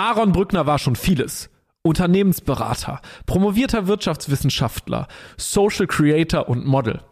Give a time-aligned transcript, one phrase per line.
[0.00, 1.50] Aaron Brückner war schon vieles.
[1.82, 7.02] Unternehmensberater, promovierter Wirtschaftswissenschaftler, Social Creator und Model.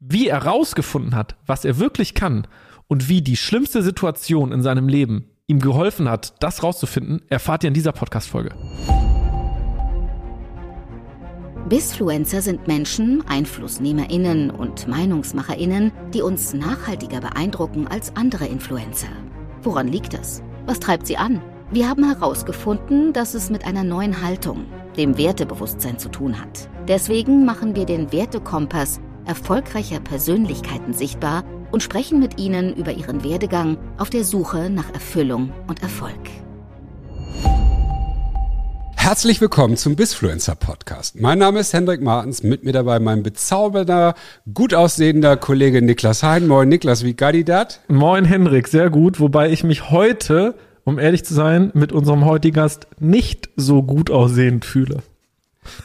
[0.00, 2.46] Wie er rausgefunden hat, was er wirklich kann
[2.86, 7.68] und wie die schlimmste Situation in seinem Leben ihm geholfen hat, das rauszufinden, erfahrt ihr
[7.68, 8.54] in dieser Podcast-Folge.
[11.68, 19.12] Bisfluencer sind Menschen, EinflussnehmerInnen und MeinungsmacherInnen, die uns nachhaltiger beeindrucken als andere Influencer.
[19.60, 20.42] Woran liegt das?
[20.64, 21.42] Was treibt sie an?
[21.74, 24.66] Wir haben herausgefunden, dass es mit einer neuen Haltung,
[24.98, 26.68] dem Wertebewusstsein zu tun hat.
[26.86, 33.78] Deswegen machen wir den Wertekompass erfolgreicher Persönlichkeiten sichtbar und sprechen mit ihnen über ihren Werdegang
[33.96, 36.20] auf der Suche nach Erfüllung und Erfolg.
[38.94, 41.18] Herzlich willkommen zum Bisfluencer Podcast.
[41.18, 44.14] Mein Name ist Hendrik Martens, mit mir dabei mein bezaubernder,
[44.52, 46.48] gut aussehender Kollege Niklas Hein.
[46.48, 47.80] Moin Niklas, wie geil dat?
[47.88, 50.54] Moin Hendrik, sehr gut, wobei ich mich heute
[50.84, 55.02] um ehrlich zu sein, mit unserem heutigen Gast nicht so gut aussehend fühle.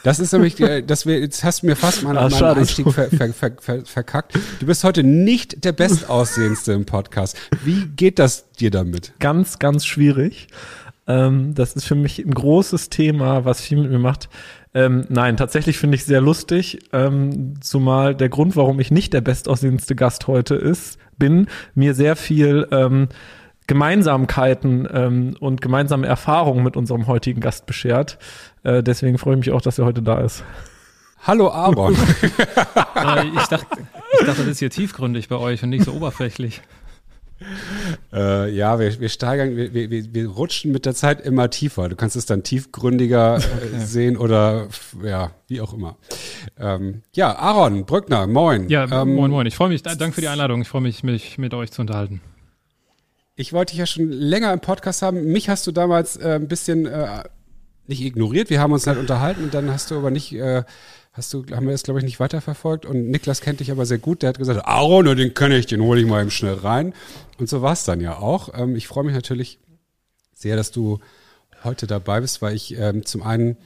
[0.02, 2.92] Das ist nämlich, äh, dass wir, jetzt hast du mir fast mal ah, meinen Einstieg
[2.92, 4.34] ver, ver, ver, verkackt.
[4.58, 7.36] Du bist heute nicht der bestaussehendste im Podcast.
[7.64, 9.12] Wie geht das dir damit?
[9.20, 10.48] Ganz, ganz schwierig.
[11.06, 14.28] Ähm, das ist für mich ein großes Thema, was viel mit mir macht.
[14.74, 19.22] Ähm, nein, tatsächlich finde ich sehr lustig, ähm, zumal der Grund, warum ich nicht der
[19.22, 23.08] bestaussehendste Gast heute ist, bin, mir sehr viel ähm,
[23.68, 28.18] Gemeinsamkeiten ähm, und gemeinsame Erfahrungen mit unserem heutigen Gast beschert.
[28.64, 30.42] Äh, deswegen freue ich mich auch, dass er heute da ist.
[31.22, 31.94] Hallo Aaron.
[31.94, 33.66] äh, ich, dachte,
[34.20, 36.62] ich dachte, das ist hier tiefgründig bei euch und nicht so oberflächlich.
[38.12, 41.90] Äh, ja, wir, wir steigern, wir, wir, wir rutschen mit der Zeit immer tiefer.
[41.90, 43.40] Du kannst es dann tiefgründiger äh,
[43.78, 44.68] sehen oder
[45.04, 45.96] ja, wie auch immer.
[46.58, 48.68] Ähm, ja, Aaron Brückner, moin.
[48.70, 49.46] Ja, ähm, moin, moin.
[49.46, 50.62] Ich freue mich, danke für die Einladung.
[50.62, 52.22] Ich freue mich, mich mit euch zu unterhalten.
[53.38, 55.26] Ich wollte dich ja schon länger im Podcast haben.
[55.26, 57.22] Mich hast du damals äh, ein bisschen äh,
[57.86, 58.50] nicht ignoriert.
[58.50, 60.64] Wir haben uns halt unterhalten und dann hast du aber nicht, äh,
[61.12, 62.84] hast du, haben wir das glaube ich nicht weiterverfolgt.
[62.84, 64.22] Und Niklas kennt dich aber sehr gut.
[64.22, 66.94] Der hat gesagt, Aaron, den kenne ich, den hole ich mal eben schnell rein.
[67.38, 68.58] Und so war es dann ja auch.
[68.58, 69.60] Ähm, ich freue mich natürlich
[70.34, 70.98] sehr, dass du
[71.62, 73.56] heute dabei bist, weil ich ähm, zum einen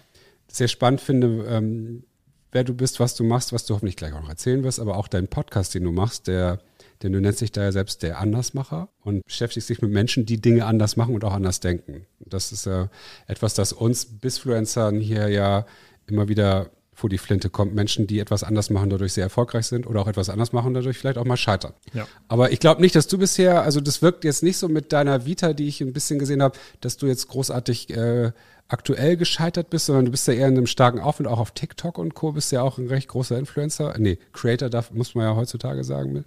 [0.49, 2.05] sehr spannend finde, ähm,
[2.51, 4.99] wer du bist, was du machst, was du hoffentlich gleich auch noch erzählen wirst, aber
[4.99, 6.61] auch deinen Podcast, den du machst, der
[7.03, 10.41] denn du nennst dich da ja selbst der Andersmacher und beschäftigst dich mit Menschen, die
[10.41, 12.07] Dinge anders machen und auch anders denken.
[12.21, 12.91] Das ist ja
[13.27, 15.67] etwas, das uns Bisfluencern hier ja
[16.07, 17.75] immer wieder vor die Flinte kommt.
[17.75, 20.99] Menschen, die etwas anders machen, dadurch sehr erfolgreich sind oder auch etwas anders machen, dadurch
[20.99, 21.73] vielleicht auch mal scheitern.
[21.95, 22.07] Ja.
[22.29, 25.25] Aber ich glaube nicht, dass du bisher, also das wirkt jetzt nicht so mit deiner
[25.25, 28.33] Vita, die ich ein bisschen gesehen habe, dass du jetzt großartig äh,
[28.69, 31.51] aktuell gescheitert bist, sondern du bist ja eher in einem starken Auf und auch auf
[31.51, 32.33] TikTok und Co.
[32.33, 33.95] bist ja auch ein recht großer Influencer.
[33.99, 36.25] Nee, Creator darf, muss man ja heutzutage sagen.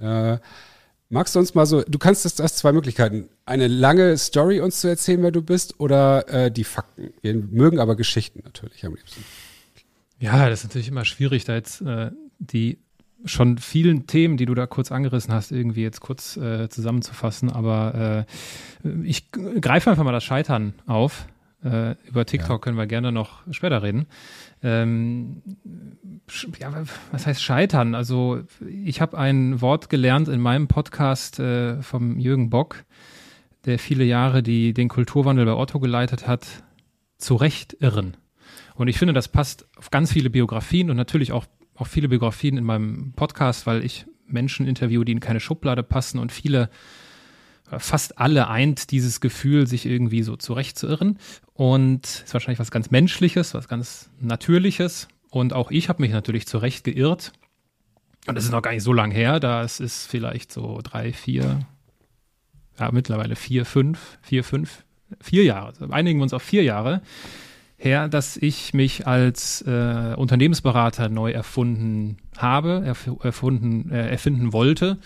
[0.00, 0.38] Äh,
[1.08, 3.28] magst du uns mal so, du kannst das, das zwei Möglichkeiten.
[3.46, 7.12] Eine lange Story uns zu erzählen, wer du bist, oder äh, die Fakten.
[7.22, 9.24] Wir mögen aber Geschichten natürlich am liebsten.
[10.18, 12.78] Ja, das ist natürlich immer schwierig, da jetzt äh, die
[13.24, 17.50] schon vielen Themen, die du da kurz angerissen hast, irgendwie jetzt kurz äh, zusammenzufassen.
[17.50, 18.26] Aber
[18.84, 21.26] äh, ich greife einfach mal das Scheitern auf.
[21.64, 22.58] Äh, über TikTok ja.
[22.58, 24.06] können wir gerne noch später reden.
[24.62, 25.42] Ähm,
[26.58, 26.72] ja,
[27.12, 27.94] was heißt scheitern?
[27.94, 32.84] Also ich habe ein Wort gelernt in meinem Podcast äh, vom Jürgen Bock,
[33.64, 36.46] der viele Jahre die, den Kulturwandel bei Otto geleitet hat,
[37.18, 38.16] zurecht irren.
[38.74, 42.56] Und ich finde, das passt auf ganz viele Biografien und natürlich auch auf viele Biografien
[42.56, 46.68] in meinem Podcast, weil ich Menschen interviewe, die in keine Schublade passen und viele
[47.76, 51.18] fast alle eint dieses Gefühl, sich irgendwie so zurechtzuirren.
[51.54, 55.08] Und ist wahrscheinlich was ganz Menschliches, was ganz Natürliches.
[55.30, 57.32] Und auch ich habe mich natürlich zurecht geirrt.
[58.26, 59.40] Und das ist noch gar nicht so lang her.
[59.40, 61.60] Das ist vielleicht so drei, vier,
[62.78, 64.84] ja, mittlerweile vier, fünf, vier, fünf,
[65.20, 65.68] vier Jahre.
[65.68, 67.02] Also einigen wir uns auf vier Jahre
[67.78, 74.98] her, dass ich mich als äh, Unternehmensberater neu erfunden habe, erf erfunden, äh, erfinden wollte.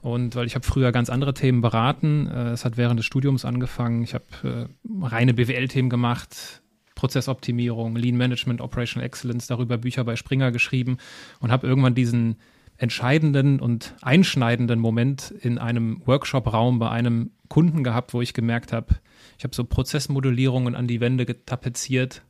[0.00, 2.28] Und weil ich habe früher ganz andere Themen beraten.
[2.28, 4.04] Äh, es hat während des Studiums angefangen.
[4.04, 6.62] Ich habe äh, reine BWL-Themen gemacht,
[6.94, 10.98] Prozessoptimierung, Lean Management, Operational Excellence, darüber Bücher bei Springer geschrieben
[11.40, 12.36] und habe irgendwann diesen
[12.76, 18.94] entscheidenden und einschneidenden Moment in einem Workshop-Raum bei einem Kunden gehabt, wo ich gemerkt habe,
[19.40, 22.20] ich habe so Prozessmodellierungen an die Wände getapeziert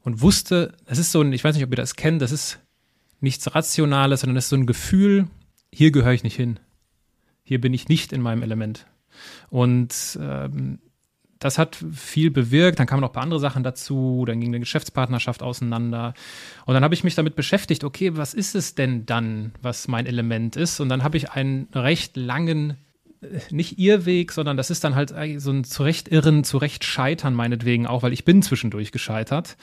[0.00, 2.58] und wusste, das ist so ein, ich weiß nicht, ob ihr das kennt, das ist
[3.20, 5.28] nichts Rationales, sondern das ist so ein Gefühl,
[5.70, 6.58] hier gehöre ich nicht hin.
[7.42, 8.86] Hier bin ich nicht in meinem Element.
[9.50, 10.78] Und ähm,
[11.38, 12.78] das hat viel bewirkt.
[12.78, 14.24] Dann kamen noch ein paar andere Sachen dazu.
[14.26, 16.14] Dann ging eine Geschäftspartnerschaft auseinander.
[16.64, 20.06] Und dann habe ich mich damit beschäftigt, okay, was ist es denn dann, was mein
[20.06, 20.80] Element ist?
[20.80, 22.78] Und dann habe ich einen recht langen
[23.50, 28.14] nicht ihr Weg, sondern das ist dann halt so ein Zurechtirren, Zurechtscheitern meinetwegen auch, weil
[28.14, 29.58] ich bin zwischendurch gescheitert,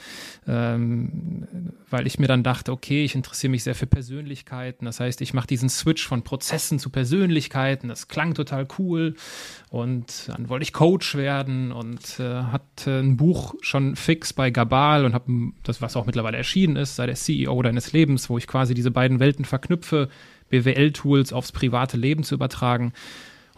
[0.46, 1.48] ähm,
[1.90, 5.34] weil ich mir dann dachte, okay, ich interessiere mich sehr für Persönlichkeiten, das heißt, ich
[5.34, 9.16] mache diesen Switch von Prozessen zu Persönlichkeiten, das klang total cool.
[9.70, 15.04] Und dann wollte ich Coach werden und äh, hatte ein Buch schon fix bei Gabal
[15.04, 18.46] und habe das, was auch mittlerweile erschienen ist, sei der CEO deines Lebens, wo ich
[18.46, 20.08] quasi diese beiden Welten verknüpfe,
[20.48, 22.92] BWL-Tools aufs private Leben zu übertragen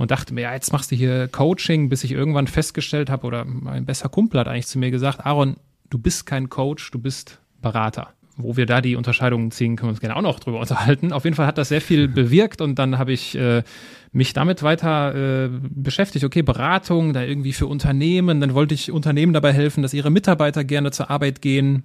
[0.01, 3.45] und dachte mir, ja, jetzt machst du hier Coaching, bis ich irgendwann festgestellt habe, oder
[3.45, 5.57] mein besser Kumpel hat eigentlich zu mir gesagt, Aaron,
[5.91, 8.09] du bist kein Coach, du bist Berater.
[8.39, 11.13] Wo wir da die Unterscheidungen ziehen, können wir uns gerne auch noch drüber unterhalten.
[11.13, 13.63] Auf jeden Fall hat das sehr viel bewirkt und dann habe ich äh,
[14.11, 16.25] mich damit weiter äh, beschäftigt.
[16.25, 18.41] Okay, Beratung, da irgendwie für Unternehmen.
[18.41, 21.83] Dann wollte ich Unternehmen dabei helfen, dass ihre Mitarbeiter gerne zur Arbeit gehen.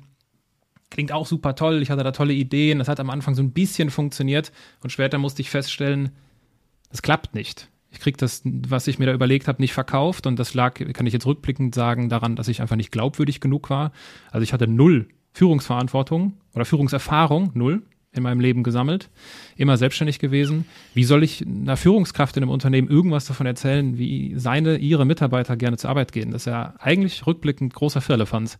[0.90, 1.82] Klingt auch super toll.
[1.82, 2.80] Ich hatte da tolle Ideen.
[2.80, 4.54] Das hat am Anfang so ein bisschen funktioniert
[4.84, 6.12] und später musste ich feststellen,
[6.92, 10.38] das klappt nicht ich kriege das, was ich mir da überlegt habe, nicht verkauft und
[10.38, 13.92] das lag, kann ich jetzt rückblickend sagen, daran, dass ich einfach nicht glaubwürdig genug war.
[14.32, 19.10] Also ich hatte null Führungsverantwortung oder Führungserfahrung, null in meinem Leben gesammelt,
[19.56, 20.66] immer selbstständig gewesen.
[20.94, 25.58] Wie soll ich einer Führungskraft in einem Unternehmen irgendwas davon erzählen, wie seine, ihre Mitarbeiter
[25.58, 26.32] gerne zur Arbeit gehen?
[26.32, 28.58] Das ist ja eigentlich rückblickend großer Firlefanz.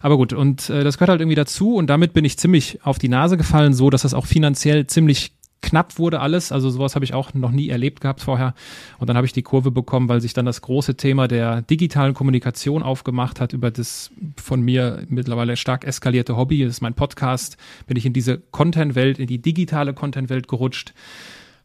[0.00, 2.98] Aber gut, und äh, das gehört halt irgendwie dazu und damit bin ich ziemlich auf
[2.98, 5.37] die Nase gefallen, so dass das auch finanziell ziemlich
[5.68, 6.50] knapp wurde alles.
[6.50, 8.54] Also sowas habe ich auch noch nie erlebt gehabt vorher.
[8.98, 12.14] Und dann habe ich die Kurve bekommen, weil sich dann das große Thema der digitalen
[12.14, 14.10] Kommunikation aufgemacht hat über das
[14.42, 16.64] von mir mittlerweile stark eskalierte Hobby.
[16.64, 17.58] Das ist mein Podcast.
[17.86, 20.94] Bin ich in diese Content-Welt, in die digitale Content-Welt gerutscht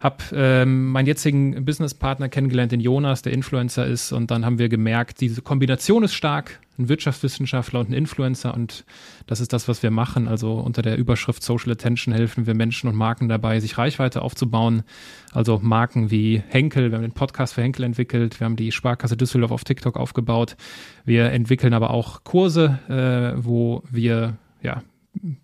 [0.03, 4.11] habe ähm, meinen jetzigen Businesspartner kennengelernt, den Jonas, der Influencer ist.
[4.11, 8.53] Und dann haben wir gemerkt, diese Kombination ist stark, ein Wirtschaftswissenschaftler und ein Influencer.
[8.53, 8.83] Und
[9.27, 10.27] das ist das, was wir machen.
[10.27, 14.83] Also unter der Überschrift Social Attention helfen wir Menschen und Marken dabei, sich Reichweite aufzubauen.
[15.31, 19.15] Also Marken wie Henkel, wir haben den Podcast für Henkel entwickelt, wir haben die Sparkasse
[19.15, 20.57] Düsseldorf auf TikTok aufgebaut.
[21.05, 24.83] Wir entwickeln aber auch Kurse, äh, wo wir ja,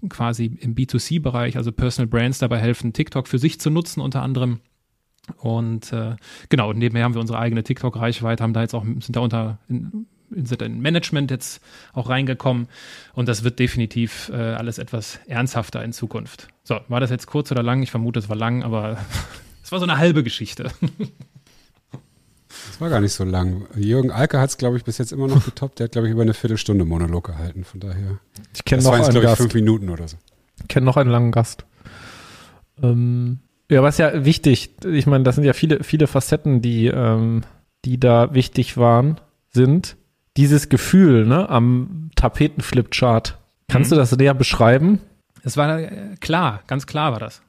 [0.10, 4.60] quasi im B2C-Bereich, also Personal Brands dabei helfen, TikTok für sich zu nutzen unter anderem.
[5.38, 6.16] Und äh,
[6.50, 10.08] genau, nebenher haben wir unsere eigene TikTok-Reichweite, haben da jetzt auch, sind da unter in,
[10.32, 11.62] sind in Management jetzt
[11.94, 12.68] auch reingekommen
[13.14, 16.48] und das wird definitiv äh, alles etwas ernsthafter in Zukunft.
[16.64, 17.82] So, war das jetzt kurz oder lang?
[17.82, 18.98] Ich vermute, es war lang, aber
[19.64, 20.72] es war so eine halbe Geschichte.
[22.68, 23.68] Das war gar nicht so lang.
[23.76, 25.80] Jürgen Alke hat es, glaube ich, bis jetzt immer noch getoppt.
[25.80, 27.64] Der hat, glaube ich, über eine Viertelstunde Monolog gehalten.
[27.64, 28.20] Von daher.
[28.54, 29.38] Ich kenne noch einen Gast.
[29.38, 30.18] fünf Minuten oder so.
[30.62, 31.66] Ich kenne noch einen langen Gast.
[32.82, 33.40] Ähm,
[33.70, 34.76] ja, was ja wichtig.
[34.86, 37.44] Ich meine, das sind ja viele, viele Facetten, die, ähm,
[37.86, 39.20] die da wichtig waren,
[39.52, 39.96] sind
[40.38, 43.38] dieses Gefühl, ne, am Tapetenflipchart.
[43.68, 43.96] Kannst mhm.
[43.96, 45.00] du das näher beschreiben?
[45.44, 47.42] Es war äh, klar, ganz klar war das.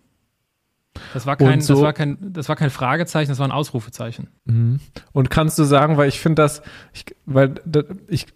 [1.14, 4.28] Das war kein, so, das war kein, das war kein Fragezeichen, das war ein Ausrufezeichen.
[4.44, 4.80] Mhm.
[5.12, 7.54] Und kannst du sagen, weil ich finde das, ich, weil
[8.08, 8.26] ich,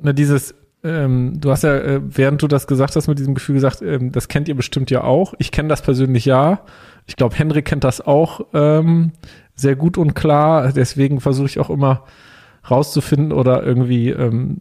[0.00, 0.54] na, dieses,
[0.84, 4.12] ähm, du hast ja, äh, während du das gesagt hast, mit diesem Gefühl gesagt, ähm,
[4.12, 5.34] das kennt ihr bestimmt ja auch.
[5.38, 6.64] Ich kenne das persönlich ja.
[7.06, 9.12] Ich glaube, Henrik kennt das auch ähm,
[9.54, 10.72] sehr gut und klar.
[10.72, 12.04] Deswegen versuche ich auch immer
[12.68, 14.60] rauszufinden oder irgendwie ähm,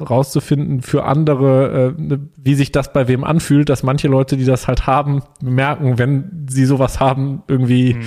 [0.00, 4.68] rauszufinden für andere, äh, wie sich das bei wem anfühlt, dass manche Leute, die das
[4.68, 8.04] halt haben, merken, wenn sie sowas haben, irgendwie mhm.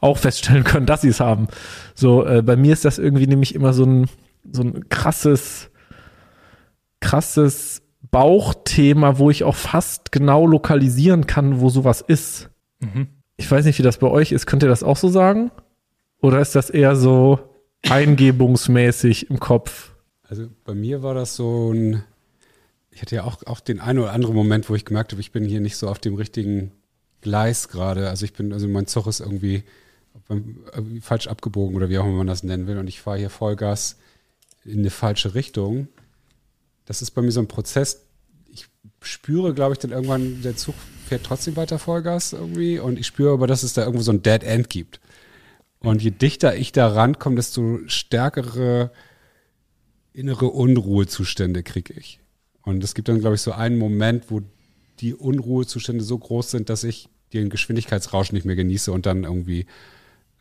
[0.00, 1.48] auch feststellen können, dass sie es haben.
[1.94, 4.06] So, äh, bei mir ist das irgendwie nämlich immer so ein,
[4.50, 5.70] so ein krasses,
[7.00, 12.48] krasses Bauchthema, wo ich auch fast genau lokalisieren kann, wo sowas ist.
[12.80, 13.08] Mhm.
[13.36, 14.46] Ich weiß nicht, wie das bei euch ist.
[14.46, 15.50] Könnt ihr das auch so sagen?
[16.22, 17.40] Oder ist das eher so,
[17.90, 19.92] eingebungsmäßig im Kopf?
[20.22, 22.02] Also bei mir war das so ein,
[22.90, 25.32] ich hatte ja auch, auch den einen oder anderen Moment, wo ich gemerkt habe, ich
[25.32, 26.72] bin hier nicht so auf dem richtigen
[27.20, 28.08] Gleis gerade.
[28.08, 29.64] Also ich bin, also mein Zug ist irgendwie,
[30.28, 32.78] irgendwie falsch abgebogen oder wie auch immer man das nennen will.
[32.78, 33.96] Und ich fahre hier Vollgas
[34.64, 35.88] in eine falsche Richtung.
[36.84, 38.02] Das ist bei mir so ein Prozess.
[38.52, 38.66] Ich
[39.00, 40.74] spüre, glaube ich, dann irgendwann, der Zug
[41.06, 42.78] fährt trotzdem weiter Vollgas irgendwie.
[42.78, 45.00] Und ich spüre aber, dass es da irgendwo so ein Dead End gibt.
[45.86, 48.90] Und je dichter ich da rankomme, desto stärkere
[50.12, 52.18] innere Unruhezustände kriege ich.
[52.62, 54.40] Und es gibt dann, glaube ich, so einen Moment, wo
[54.98, 59.66] die Unruhezustände so groß sind, dass ich den Geschwindigkeitsrausch nicht mehr genieße und dann irgendwie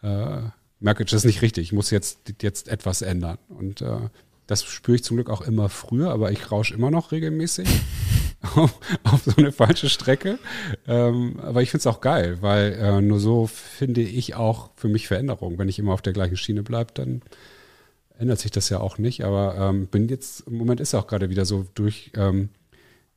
[0.02, 0.42] äh,
[0.80, 3.38] merke, das ist nicht richtig, ich muss jetzt, jetzt etwas ändern.
[3.48, 4.10] Und äh,
[4.48, 7.68] das spüre ich zum Glück auch immer früher, aber ich rausche immer noch regelmäßig
[8.56, 8.80] auf,
[9.24, 10.40] so eine falsche Strecke.
[10.88, 14.88] Ähm, aber ich finde es auch geil, weil äh, nur so finde ich auch für
[14.88, 15.58] mich Veränderungen.
[15.58, 17.22] Wenn ich immer auf der gleichen Schiene bleibe, dann
[18.18, 19.24] ändert sich das ja auch nicht.
[19.24, 22.50] Aber ähm, bin jetzt, im Moment ist auch gerade wieder so durch ähm,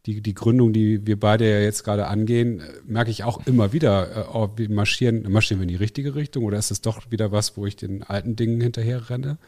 [0.06, 3.74] die, die Gründung, die wir beide ja jetzt gerade angehen, äh, merke ich auch immer
[3.74, 7.10] wieder, äh, oh, wir marschieren, marschieren wir in die richtige Richtung oder ist es doch
[7.10, 9.38] wieder was, wo ich den alten Dingen hinterher renne?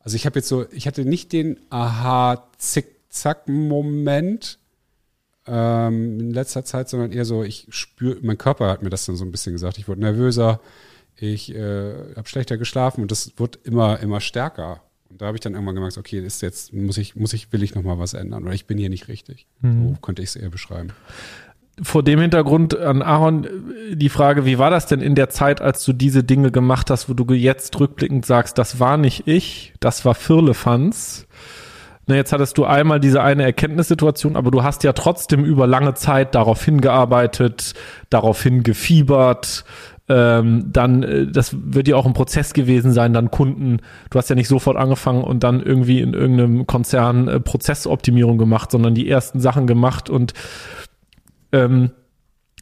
[0.00, 4.58] Also ich habe jetzt so, ich hatte nicht den Aha-Zick-Zack-Moment
[5.46, 9.16] ähm, in letzter Zeit, sondern eher so, ich spüre, mein Körper hat mir das dann
[9.16, 9.78] so ein bisschen gesagt.
[9.78, 10.60] Ich wurde nervöser,
[11.16, 14.82] ich äh, habe schlechter geschlafen und das wird immer, immer stärker.
[15.10, 17.62] Und da habe ich dann irgendwann gemerkt, okay, ist jetzt, muss ich, muss ich, will
[17.62, 19.46] ich nochmal was ändern oder ich bin hier nicht richtig.
[19.60, 19.88] Mhm.
[19.88, 20.90] So könnte ich es eher beschreiben.
[21.82, 23.46] Vor dem Hintergrund an Aaron
[23.92, 27.08] die Frage, wie war das denn in der Zeit, als du diese Dinge gemacht hast,
[27.08, 31.26] wo du jetzt rückblickend sagst, das war nicht ich, das war Firlefanz.
[32.12, 35.94] Na, jetzt hattest du einmal diese eine Erkenntnissituation, aber du hast ja trotzdem über lange
[35.94, 37.72] Zeit darauf hingearbeitet,
[38.10, 39.64] daraufhin gefiebert,
[40.10, 43.78] ähm, dann, äh, das wird ja auch ein Prozess gewesen sein, dann Kunden,
[44.10, 48.72] du hast ja nicht sofort angefangen und dann irgendwie in irgendeinem Konzern äh, Prozessoptimierung gemacht,
[48.72, 50.34] sondern die ersten Sachen gemacht und
[51.50, 51.92] ähm,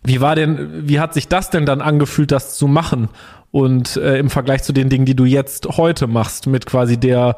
[0.04, 3.08] wie war denn, wie hat sich das denn dann angefühlt, das zu machen?
[3.50, 7.36] Und äh, im Vergleich zu den Dingen, die du jetzt heute machst, mit quasi der,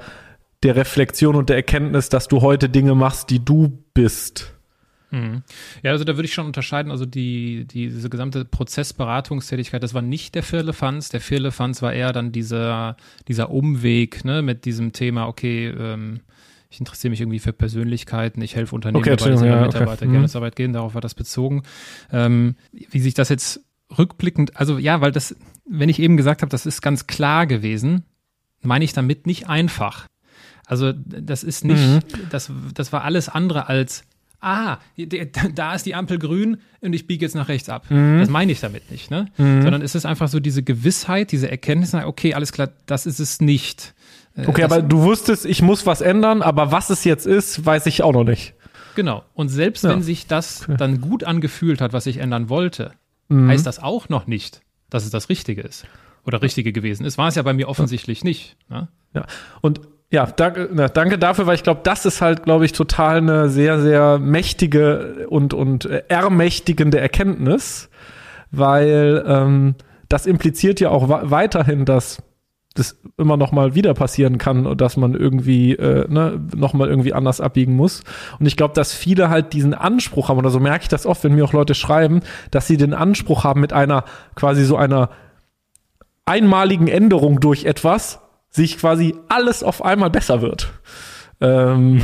[0.63, 4.53] der Reflexion und der Erkenntnis, dass du heute Dinge machst, die du bist.
[5.13, 5.43] Mhm.
[5.83, 10.03] Ja, also da würde ich schon unterscheiden, also die, die, diese gesamte Prozessberatungstätigkeit, das war
[10.03, 11.11] nicht der Firlefanz.
[11.11, 12.97] Der Firlefanz war eher dann dieser,
[13.29, 16.21] dieser Umweg, ne, mit diesem Thema, okay, ähm,
[16.71, 20.07] ich interessiere mich irgendwie für Persönlichkeiten, ich helfe Unternehmen okay, ihre ja, Mitarbeiter okay.
[20.07, 20.29] gerne mhm.
[20.29, 21.63] zur Arbeit gehen, darauf war das bezogen.
[22.11, 23.61] Ähm, wie sich das jetzt
[23.99, 25.37] rückblickend, also ja, weil das,
[25.69, 28.05] wenn ich eben gesagt habe, das ist ganz klar gewesen,
[28.63, 30.07] meine ich damit nicht einfach.
[30.67, 32.01] Also das ist nicht, mhm.
[32.31, 34.05] das, das war alles andere als
[34.43, 34.79] ah,
[35.55, 37.91] da ist die Ampel grün und ich biege jetzt nach rechts ab.
[37.91, 38.19] Mhm.
[38.19, 39.29] Das meine ich damit nicht, ne?
[39.39, 39.63] Mhm.
[39.63, 43.41] Sondern es ist einfach so diese Gewissheit, diese Erkenntnis, okay, alles klar, das ist es
[43.41, 43.95] nicht.
[44.37, 47.65] Äh, okay, das, aber du wusstest, ich muss was ändern, aber was es jetzt ist,
[47.65, 48.55] weiß ich auch noch nicht.
[48.95, 49.25] Genau.
[49.33, 49.91] Und selbst ja.
[49.91, 50.77] wenn sich das okay.
[50.77, 52.93] dann gut angefühlt hat, was ich ändern wollte,
[53.29, 53.49] mhm.
[53.49, 55.87] heißt das auch noch nicht, dass es das Richtige ist.
[56.25, 57.19] Oder Richtige gewesen ist.
[57.19, 58.29] War es ja bei mir offensichtlich ja.
[58.29, 58.57] nicht.
[58.69, 58.89] Ne?
[59.13, 59.27] Ja.
[59.61, 59.81] Und
[60.13, 63.49] ja, danke, na, danke dafür, weil ich glaube, das ist halt, glaube ich, total eine
[63.49, 67.89] sehr, sehr mächtige und, und äh, ermächtigende Erkenntnis,
[68.51, 69.75] weil ähm,
[70.11, 72.23] das impliziert ja auch weiterhin, dass
[72.75, 76.89] das immer noch mal wieder passieren kann und dass man irgendwie äh, ne, noch mal
[76.89, 78.05] irgendwie anders abbiegen muss.
[78.39, 81.25] Und ich glaube, dass viele halt diesen Anspruch haben oder so merke ich das oft,
[81.25, 84.05] wenn mir auch Leute schreiben, dass sie den Anspruch haben mit einer
[84.35, 85.09] quasi so einer
[86.27, 88.22] einmaligen Änderung durch etwas
[88.53, 90.73] sich quasi alles auf einmal besser wird.
[91.41, 92.03] Ähm,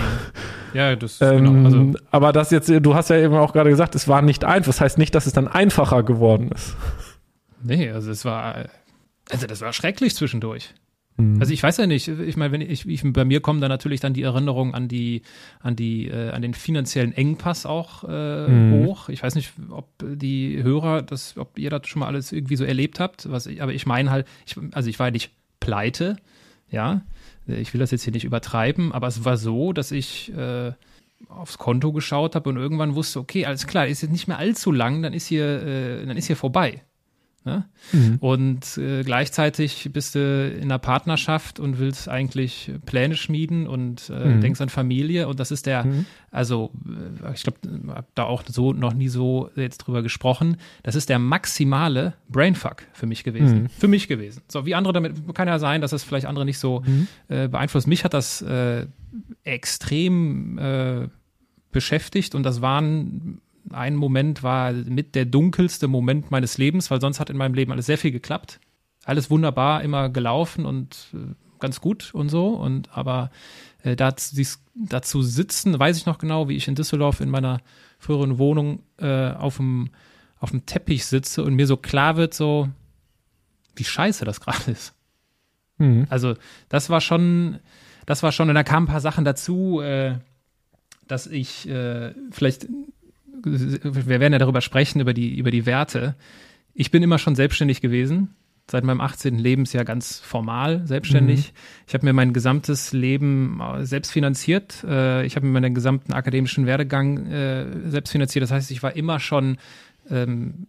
[0.75, 1.65] ja, das ähm, genau.
[1.65, 4.67] Also, aber das jetzt, du hast ja eben auch gerade gesagt, es war nicht einfach.
[4.67, 6.77] Das heißt nicht, dass es dann einfacher geworden ist.
[7.63, 8.67] Nee, also es war,
[9.31, 10.75] also das war schrecklich zwischendurch.
[11.17, 11.41] Mhm.
[11.41, 14.01] Also ich weiß ja nicht, ich meine, wenn ich, ich, bei mir kommen dann natürlich
[14.01, 15.23] dann die Erinnerungen an die,
[15.61, 18.87] an die, äh, an den finanziellen Engpass auch äh, mhm.
[18.87, 19.09] hoch.
[19.09, 22.65] Ich weiß nicht, ob die Hörer, das, ob ihr das schon mal alles irgendwie so
[22.65, 26.17] erlebt habt, was ich, aber ich meine halt, ich, also ich war ja nicht pleite,
[26.71, 27.03] ja,
[27.47, 30.73] ich will das jetzt hier nicht übertreiben, aber es war so, dass ich äh,
[31.29, 34.71] aufs Konto geschaut habe und irgendwann wusste, okay, alles klar, ist jetzt nicht mehr allzu
[34.71, 36.83] lang, dann ist hier, äh, dann ist hier vorbei.
[37.49, 37.65] Ne?
[37.93, 38.17] Mhm.
[38.21, 44.27] Und äh, gleichzeitig bist du in einer Partnerschaft und willst eigentlich Pläne schmieden und äh,
[44.27, 44.41] mhm.
[44.43, 45.29] denkst an Familie.
[45.29, 46.05] Und das ist der, mhm.
[46.31, 46.71] also
[47.25, 50.59] äh, ich glaube, habe da auch so noch nie so jetzt drüber gesprochen.
[50.83, 53.63] Das ist der maximale Brainfuck für mich gewesen.
[53.63, 53.69] Mhm.
[53.71, 54.43] Für mich gewesen.
[54.49, 57.09] So wie andere damit kann ja sein, dass das vielleicht andere nicht so mhm.
[57.29, 57.87] äh, beeinflusst.
[57.87, 58.87] Mich hat das äh,
[59.45, 61.09] extrem äh,
[61.73, 63.41] beschäftigt und das waren
[63.73, 67.73] ein Moment war mit der dunkelste Moment meines Lebens, weil sonst hat in meinem Leben
[67.73, 68.61] alles sehr viel geklappt.
[69.05, 72.49] Alles wunderbar, immer gelaufen und äh, ganz gut und so.
[72.49, 73.31] Und aber
[73.83, 74.37] äh, dazu,
[74.75, 77.61] dazu sitzen, weiß ich noch genau, wie ich in Düsseldorf in meiner
[77.99, 79.91] früheren Wohnung äh, auf dem
[80.41, 82.69] auf dem Teppich sitze und mir so klar wird, so
[83.75, 84.95] wie scheiße das gerade ist.
[85.79, 86.07] Mhm.
[86.11, 86.35] Also
[86.69, 87.59] das war schon,
[88.07, 90.17] das war schon, und da kamen ein paar Sachen dazu, äh,
[91.07, 92.67] dass ich äh, vielleicht
[93.45, 96.15] wir werden ja darüber sprechen, über die, über die Werte.
[96.75, 98.35] Ich bin immer schon selbstständig gewesen,
[98.71, 99.39] seit meinem 18.
[99.39, 101.53] Lebensjahr ganz formal selbstständig.
[101.53, 101.59] Mhm.
[101.87, 104.85] Ich habe mir mein gesamtes Leben äh, selbst finanziert.
[104.85, 108.43] Äh, ich habe mir meinen gesamten akademischen Werdegang äh, selbst finanziert.
[108.43, 109.57] Das heißt, ich war immer schon
[110.11, 110.67] ähm,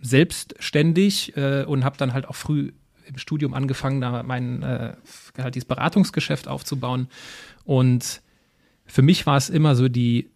[0.00, 2.72] selbstständig und habe dann halt auch früh
[3.06, 7.08] im Studium angefangen, da mein halt dieses Beratungsgeschäft aufzubauen.
[7.64, 8.20] Und
[8.84, 10.28] für mich war es immer so die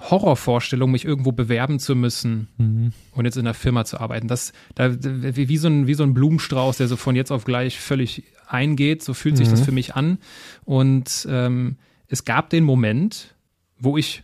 [0.00, 2.92] Horrorvorstellung, mich irgendwo bewerben zu müssen mhm.
[3.12, 4.28] und jetzt in der Firma zu arbeiten.
[4.28, 7.44] Das, da, wie, wie, so ein, wie so ein Blumenstrauß, der so von jetzt auf
[7.44, 9.52] gleich völlig eingeht, so fühlt sich mhm.
[9.52, 10.18] das für mich an.
[10.64, 11.76] Und ähm,
[12.08, 13.34] es gab den Moment,
[13.78, 14.22] wo ich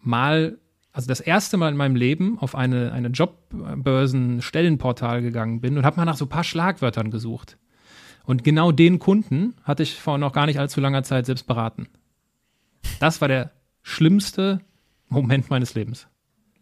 [0.00, 0.58] mal,
[0.92, 5.96] also das erste Mal in meinem Leben auf eine, eine Jobbörsen-Stellenportal gegangen bin und habe
[5.96, 7.58] mal nach so ein paar Schlagwörtern gesucht.
[8.24, 11.88] Und genau den Kunden hatte ich vor noch gar nicht allzu langer Zeit selbst beraten.
[13.00, 14.60] Das war der schlimmste
[15.08, 16.06] Moment meines Lebens.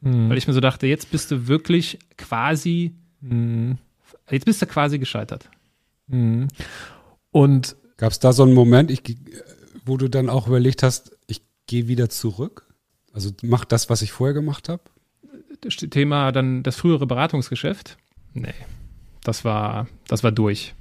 [0.01, 0.29] Mhm.
[0.29, 3.79] Weil ich mir so dachte, jetzt bist du wirklich quasi, mhm.
[4.31, 5.49] jetzt bist du quasi gescheitert.
[6.07, 6.49] Mhm.
[7.31, 9.03] Und gab es da so einen Moment, ich,
[9.85, 12.67] wo du dann auch überlegt hast, ich gehe wieder zurück?
[13.13, 14.83] Also mach das, was ich vorher gemacht habe?
[15.61, 17.97] Das Thema dann das frühere Beratungsgeschäft?
[18.35, 18.55] Nee,
[19.23, 20.75] das war, das war durch.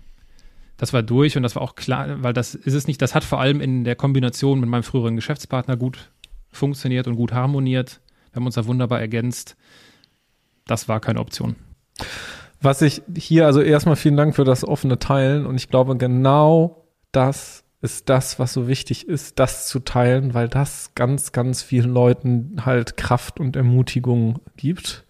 [0.78, 3.24] Das war durch und das war auch klar, weil das ist es nicht, das hat
[3.24, 6.12] vor allem in der Kombination mit meinem früheren Geschäftspartner gut
[6.54, 8.00] funktioniert und gut harmoniert.
[8.32, 9.56] Wir haben uns da wunderbar ergänzt.
[10.66, 11.56] Das war keine Option.
[12.62, 16.88] Was ich hier, also erstmal vielen Dank für das offene Teilen und ich glaube, genau
[17.12, 21.92] das ist das, was so wichtig ist, das zu teilen, weil das ganz, ganz vielen
[21.92, 25.04] Leuten halt Kraft und Ermutigung gibt.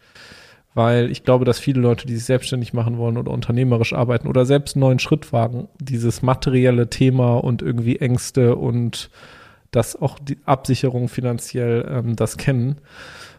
[0.73, 4.47] Weil ich glaube, dass viele Leute, die sich selbstständig machen wollen oder unternehmerisch arbeiten oder
[4.47, 9.11] selbst einen neuen Schritt wagen, dieses materielle Thema und irgendwie Ängste und
[9.75, 12.79] dass auch die Absicherung finanziell ähm, das kennen.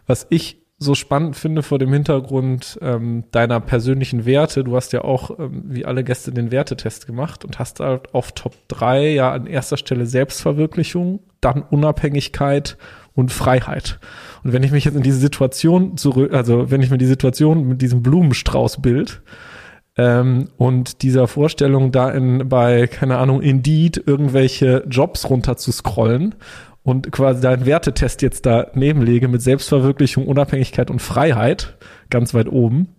[0.05, 4.63] Was ich so spannend finde vor dem Hintergrund ähm, deiner persönlichen Werte.
[4.63, 8.33] Du hast ja auch, ähm, wie alle Gäste, den Wertetest gemacht und hast halt auf
[8.33, 12.77] Top 3 ja an erster Stelle Selbstverwirklichung, dann Unabhängigkeit
[13.13, 13.99] und Freiheit.
[14.43, 17.67] Und wenn ich mich jetzt in diese Situation zurück, also wenn ich mir die Situation
[17.67, 19.21] mit diesem Blumenstraußbild
[19.97, 26.35] ähm, und dieser Vorstellung da in, bei, keine Ahnung, Indeed irgendwelche Jobs runter zu scrollen
[26.83, 31.77] und quasi deinen Wertetest jetzt da nebenlege mit Selbstverwirklichung, Unabhängigkeit und Freiheit
[32.09, 32.89] ganz weit oben,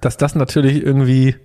[0.00, 1.36] dass das natürlich irgendwie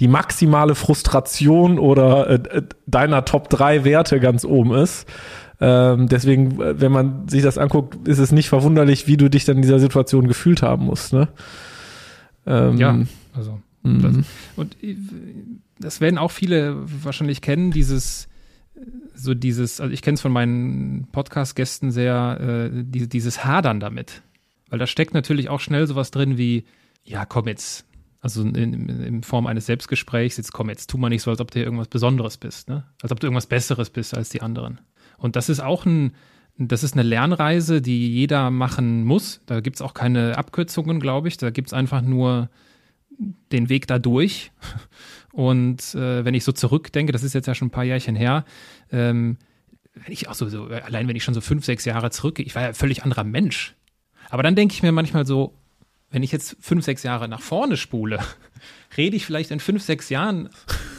[0.00, 5.06] die maximale Frustration oder äh, deiner Top 3 Werte ganz oben ist.
[5.60, 9.56] Ähm, deswegen, wenn man sich das anguckt, ist es nicht verwunderlich, wie du dich dann
[9.56, 11.12] in dieser Situation gefühlt haben musst.
[11.12, 11.28] Ne?
[12.44, 12.98] Ähm, ja,
[13.34, 14.24] also Mhm.
[14.56, 14.96] Und äh,
[15.78, 18.28] das werden auch viele wahrscheinlich kennen, dieses
[19.14, 24.22] so dieses, also ich kenne es von meinen Podcast-Gästen sehr, äh, die, dieses Hadern damit.
[24.68, 26.64] Weil da steckt natürlich auch schnell sowas drin wie,
[27.04, 27.86] ja, komm jetzt,
[28.20, 31.50] also in, in, Form eines Selbstgesprächs, jetzt komm jetzt, tu mal nicht so, als ob
[31.50, 32.84] du irgendwas Besonderes bist, ne?
[33.02, 34.80] Als ob du irgendwas Besseres bist als die anderen.
[35.18, 36.12] Und das ist auch ein,
[36.56, 39.42] das ist eine Lernreise, die jeder machen muss.
[39.46, 41.36] Da gibt es auch keine Abkürzungen, glaube ich.
[41.36, 42.48] Da gibt es einfach nur
[43.52, 44.50] den Weg da durch.
[45.32, 48.44] Und äh, wenn ich so zurückdenke, das ist jetzt ja schon ein paar Jährchen her,
[48.92, 49.36] ähm,
[49.94, 52.54] wenn ich auch so, so, allein wenn ich schon so fünf, sechs Jahre zurückgehe, ich
[52.54, 53.74] war ja ein völlig anderer Mensch.
[54.30, 55.54] Aber dann denke ich mir manchmal so,
[56.10, 58.20] wenn ich jetzt fünf, sechs Jahre nach vorne spule,
[58.96, 60.50] rede ich vielleicht in fünf, sechs Jahren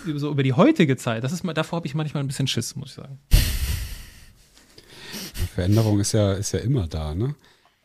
[0.06, 1.23] so über die heutige Zeit.
[1.23, 3.19] Das ist mal, davor habe ich manchmal ein bisschen Schiss, muss ich sagen.
[5.54, 7.36] Veränderung ist ja, ist ja immer da, ne?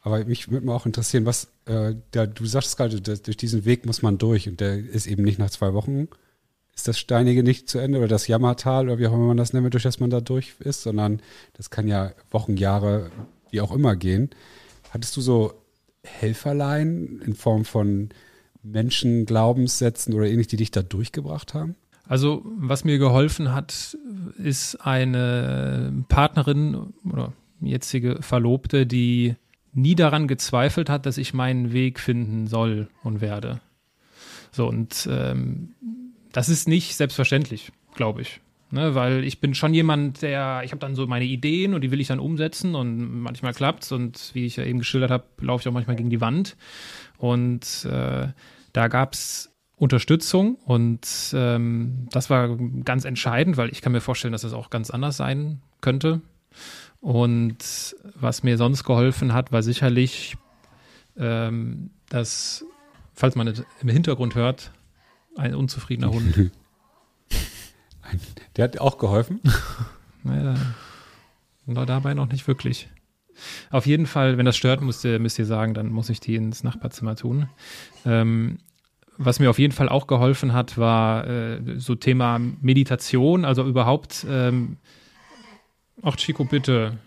[0.02, 3.84] Aber mich würde mal auch interessieren, was, äh, der, du sagst gerade, durch diesen Weg
[3.86, 6.08] muss man durch und der ist eben nicht nach zwei Wochen,
[6.74, 9.52] ist das Steinige nicht zu Ende oder das Jammertal oder wie auch immer man das
[9.52, 11.20] nennt, durch das man da durch ist, sondern
[11.52, 13.10] das kann ja Wochen, Jahre,
[13.50, 14.30] wie auch immer gehen.
[14.90, 15.52] Hattest du so
[16.02, 18.08] Helferlein in Form von
[18.62, 21.76] Menschen, Glaubenssätzen oder ähnlich, die dich da durchgebracht haben?
[22.06, 23.96] Also, was mir geholfen hat,
[24.42, 29.36] ist eine Partnerin oder jetzige Verlobte, die
[29.72, 33.61] nie daran gezweifelt hat, dass ich meinen Weg finden soll und werde.
[34.52, 35.74] So, und ähm,
[36.33, 38.40] das ist nicht selbstverständlich, glaube ich.
[38.72, 41.90] Ne, weil ich bin schon jemand, der, ich habe dann so meine Ideen und die
[41.90, 45.62] will ich dann umsetzen und manchmal klappt's und wie ich ja eben geschildert habe, laufe
[45.62, 46.56] ich auch manchmal gegen die Wand.
[47.18, 48.28] Und äh,
[48.72, 51.00] da gab's Unterstützung und
[51.35, 55.16] ähm, das war ganz entscheidend, weil ich kann mir vorstellen, dass das auch ganz anders
[55.16, 56.20] sein könnte.
[57.00, 60.36] Und was mir sonst geholfen hat, war sicherlich,
[61.16, 62.64] ähm, dass,
[63.14, 64.72] falls man es im Hintergrund hört,
[65.36, 66.50] ein unzufriedener Hund.
[68.56, 69.40] Der hat auch geholfen?
[70.24, 70.56] naja,
[71.66, 72.88] dabei noch nicht wirklich.
[73.70, 76.34] Auf jeden Fall, wenn das stört, müsst ihr, müsst ihr sagen, dann muss ich die
[76.34, 77.48] ins Nachbarzimmer tun.
[78.04, 78.58] Ähm,
[79.16, 84.26] was mir auf jeden Fall auch geholfen hat, war äh, so Thema Meditation, also überhaupt
[84.28, 84.78] ähm,
[86.02, 86.98] Ach, Chico, bitte.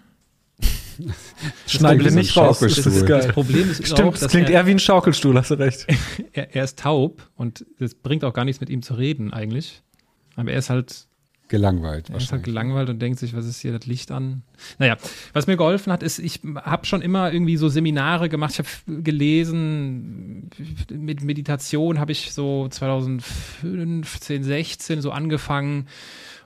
[1.68, 2.60] Schneiden wir nicht raus.
[2.60, 3.22] Das, ist geil.
[3.22, 5.88] das Problem ist Stimmt, auch, das klingt er, eher wie ein Schaukelstuhl, hast du recht.
[6.34, 9.82] er, er, ist taub und es bringt auch gar nichts mit ihm zu reden eigentlich.
[10.36, 11.08] Aber er ist halt
[11.50, 12.10] gelangweilt.
[12.10, 14.42] Er ist halt gelangweilt und denkt sich, was ist hier das Licht an?
[14.80, 14.98] Naja,
[15.34, 18.54] was mir geholfen hat, ist, ich habe schon immer irgendwie so Seminare gemacht.
[18.54, 20.50] Ich habe gelesen,
[20.90, 25.88] mit Meditation habe ich so 2015, 16 so angefangen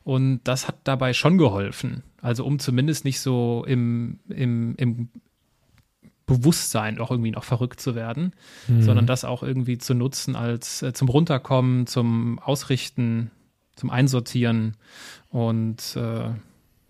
[0.04, 2.04] und das hat dabei schon geholfen.
[2.28, 5.08] Also um zumindest nicht so im, im, im
[6.26, 8.34] Bewusstsein, auch irgendwie noch verrückt zu werden,
[8.68, 8.82] mhm.
[8.82, 13.32] sondern das auch irgendwie zu nutzen als äh, zum Runterkommen, zum Ausrichten,
[13.78, 14.76] zum Einsortieren.
[15.30, 16.32] Und äh,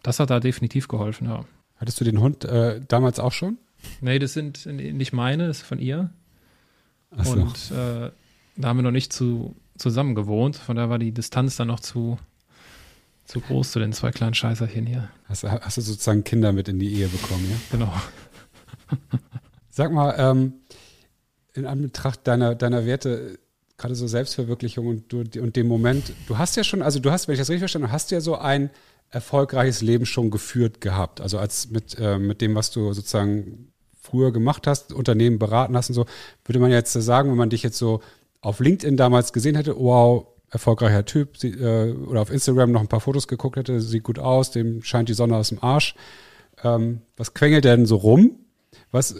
[0.01, 1.45] das hat da definitiv geholfen, ja.
[1.75, 3.59] Hattest du den Hund äh, damals auch schon?
[4.01, 6.09] Nee, das sind nicht meine, das ist von ihr.
[7.15, 7.33] So.
[7.33, 8.09] Und äh,
[8.55, 11.79] da haben wir noch nicht zu, zusammen gewohnt, von daher war die Distanz dann noch
[11.79, 12.17] zu,
[13.27, 15.09] zu groß zu den zwei kleinen Scheißerchen hier.
[15.25, 17.57] Hast, hast du sozusagen Kinder mit in die Ehe bekommen, ja?
[17.71, 17.93] Genau.
[19.69, 20.53] Sag mal, ähm,
[21.53, 23.37] in Anbetracht deiner, deiner Werte,
[23.77, 27.27] gerade so Selbstverwirklichung und, du, und dem Moment, du hast ja schon, also du hast,
[27.27, 28.69] wenn ich das richtig verstanden habe, hast ja so ein
[29.09, 31.19] erfolgreiches Leben schon geführt gehabt.
[31.19, 35.89] Also als mit, äh, mit dem, was du sozusagen früher gemacht hast, Unternehmen beraten hast
[35.89, 36.05] und so,
[36.45, 38.01] würde man jetzt sagen, wenn man dich jetzt so
[38.39, 42.87] auf LinkedIn damals gesehen hätte, wow, erfolgreicher Typ, sie, äh, oder auf Instagram noch ein
[42.87, 45.95] paar Fotos geguckt hätte, sieht gut aus, dem scheint die Sonne aus dem Arsch.
[46.63, 48.39] Ähm, was quengelt denn so rum?
[48.91, 49.15] Was,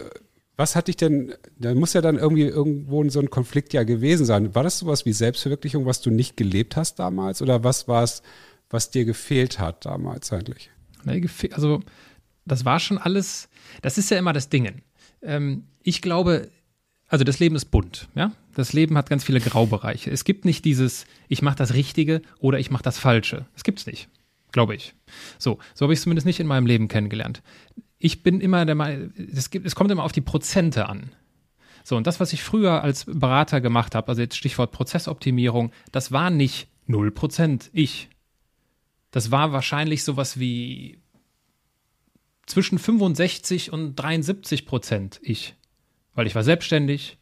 [0.56, 4.26] was hat dich denn, da muss ja dann irgendwie irgendwo so ein Konflikt ja gewesen
[4.26, 4.54] sein.
[4.54, 7.42] War das sowas wie Selbstverwirklichung, was du nicht gelebt hast damals?
[7.42, 8.22] Oder was war es,
[8.70, 10.70] was dir gefehlt hat damals eigentlich?
[11.52, 11.80] Also,
[12.44, 13.48] das war schon alles,
[13.82, 14.82] das ist ja immer das Ding.
[15.22, 16.48] Ähm, ich glaube,
[17.08, 18.32] also das Leben ist bunt, ja.
[18.54, 20.10] Das Leben hat ganz viele Graubereiche.
[20.10, 23.46] Es gibt nicht dieses, ich mache das Richtige oder ich mache das Falsche.
[23.54, 24.08] Das gibt's nicht,
[24.52, 24.94] glaube ich.
[25.38, 27.42] So, so habe ich es zumindest nicht in meinem Leben kennengelernt
[27.98, 31.10] ich bin immer der Meinung, es, gibt, es kommt immer auf die Prozente an.
[31.84, 36.12] So, und das, was ich früher als Berater gemacht habe, also jetzt Stichwort Prozessoptimierung, das
[36.12, 38.08] war nicht 0% ich.
[39.10, 40.98] Das war wahrscheinlich sowas wie
[42.46, 45.54] zwischen 65 und 73 Prozent ich.
[46.18, 47.16] Weil ich war selbstständig,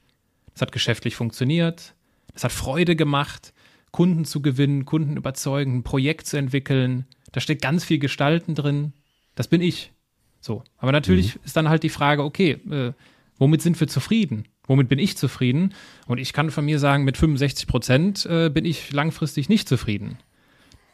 [0.54, 1.94] es hat geschäftlich funktioniert,
[2.32, 3.52] es hat Freude gemacht,
[3.90, 7.04] Kunden zu gewinnen, Kunden überzeugen, ein Projekt zu entwickeln.
[7.30, 8.94] Da steckt ganz viel Gestalten drin.
[9.34, 9.92] Das bin ich.
[10.40, 10.64] So.
[10.78, 11.40] Aber natürlich mhm.
[11.44, 12.94] ist dann halt die Frage, okay, äh,
[13.36, 14.48] womit sind wir zufrieden?
[14.66, 15.74] Womit bin ich zufrieden?
[16.06, 20.16] Und ich kann von mir sagen, mit 65 Prozent äh, bin ich langfristig nicht zufrieden.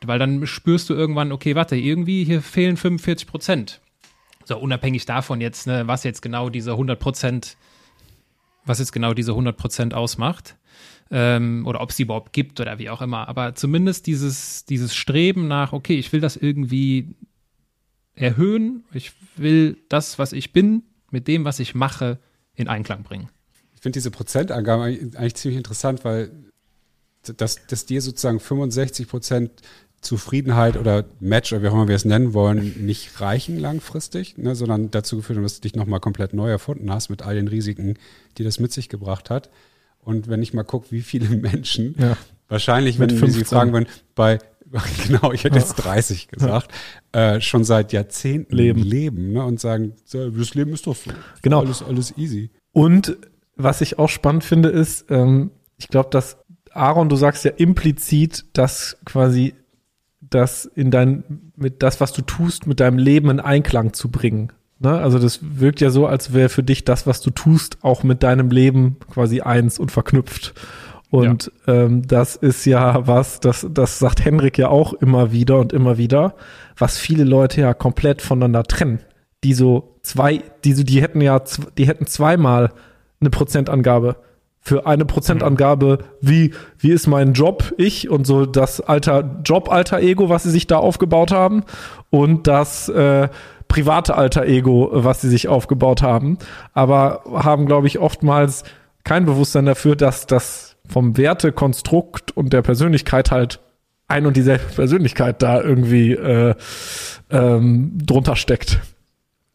[0.05, 3.81] Weil dann spürst du irgendwann, okay, warte, irgendwie hier fehlen 45 Prozent.
[4.45, 7.57] So, unabhängig davon jetzt, ne, was jetzt genau diese 100 Prozent,
[8.65, 10.57] was jetzt genau diese 100 Prozent ausmacht.
[11.11, 13.29] Ähm, oder ob es sie überhaupt gibt oder wie auch immer.
[13.29, 17.15] Aber zumindest dieses, dieses Streben nach, okay, ich will das irgendwie
[18.15, 18.85] erhöhen.
[18.93, 22.19] Ich will das, was ich bin, mit dem, was ich mache,
[22.55, 23.29] in Einklang bringen.
[23.75, 26.31] Ich finde diese Prozentangabe eigentlich ziemlich interessant, weil
[27.37, 29.51] dass, dass dir sozusagen 65 Prozent
[30.03, 34.55] Zufriedenheit oder Match oder wie auch immer wir es nennen wollen, nicht reichen langfristig, ne,
[34.57, 37.47] sondern dazu geführt haben, dass du dich nochmal komplett neu erfunden hast mit all den
[37.47, 37.95] Risiken,
[38.37, 39.49] die das mit sich gebracht hat.
[40.01, 42.17] Und wenn ich mal gucke, wie viele Menschen ja.
[42.49, 44.39] wahrscheinlich, wenn wir sie fragen würden, bei
[45.07, 46.73] genau, ich hätte jetzt 30 gesagt,
[47.13, 51.11] äh, schon seit Jahrzehnten leben, leben ne, und sagen, das Leben ist doch so.
[51.43, 51.61] Genau.
[51.61, 52.51] Alles, alles easy.
[52.73, 53.19] Und
[53.55, 56.39] was ich auch spannend finde, ist, ähm, ich glaube, dass
[56.73, 59.55] Aaron, du sagst ja implizit, dass quasi
[60.35, 61.25] das in dein,
[61.57, 64.53] mit das, was du tust, mit deinem Leben in Einklang zu bringen.
[64.79, 64.99] Ne?
[64.99, 68.23] Also das wirkt ja so, als wäre für dich das, was du tust, auch mit
[68.23, 70.55] deinem Leben quasi eins und verknüpft.
[71.11, 71.75] Und ja.
[71.75, 75.99] ähm, das ist ja was, das, das sagt Henrik ja auch immer wieder und immer
[75.99, 76.35] wieder,
[76.77, 79.01] was viele Leute ja komplett voneinander trennen.
[79.45, 81.41] Die so zwei, die, so, die hätten ja,
[81.77, 82.73] die hätten zweimal
[83.21, 84.17] eine Prozentangabe.
[84.65, 90.45] Für eine Prozentangabe, wie, wie ist mein Job, ich und so das alter Job-Alter-Ego, was
[90.45, 91.65] sie sich da aufgebaut haben
[92.11, 93.29] und das äh,
[93.67, 96.39] private Alter-Ego, was sie sich aufgebaut haben.
[96.75, 98.63] Aber haben, glaube ich, oftmals
[99.03, 103.61] kein Bewusstsein dafür, dass das vom Wertekonstrukt und der Persönlichkeit halt
[104.09, 106.55] ein und dieselbe Persönlichkeit da irgendwie äh,
[107.31, 108.81] ähm, drunter steckt.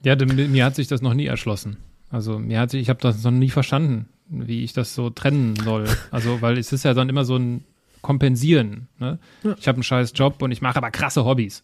[0.04, 1.78] Ja, mir hat sich das noch nie erschlossen.
[2.10, 5.56] Also mir hat sich, ich habe das noch nie verstanden, wie ich das so trennen
[5.56, 5.86] soll.
[6.12, 7.64] Also weil es ist ja dann immer so ein
[8.02, 8.88] Kompensieren.
[9.00, 9.20] Ne?
[9.44, 9.56] Ja.
[9.60, 11.64] Ich habe einen scheiß Job und ich mache aber krasse Hobbys.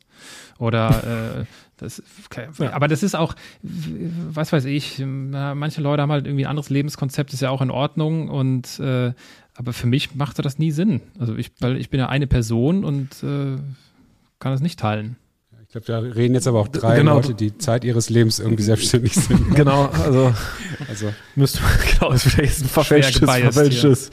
[0.58, 1.45] Oder äh,
[1.78, 2.02] das,
[2.60, 7.34] aber das ist auch, was weiß ich, manche Leute haben halt irgendwie ein anderes Lebenskonzept,
[7.34, 9.13] ist ja auch in Ordnung und äh,
[9.56, 11.02] aber für mich machte das nie Sinn.
[11.19, 13.58] Also ich, weil ich bin ja eine Person und äh,
[14.39, 15.15] kann das nicht teilen.
[15.76, 17.16] Ich glaube, da reden jetzt aber auch drei genau.
[17.16, 19.56] Leute, die Zeit ihres Lebens irgendwie selbstständig sind.
[19.56, 20.32] genau, also,
[20.88, 21.62] also müsste
[22.00, 24.12] genau, ist vielleicht ein verfälschtes, verfälschtes,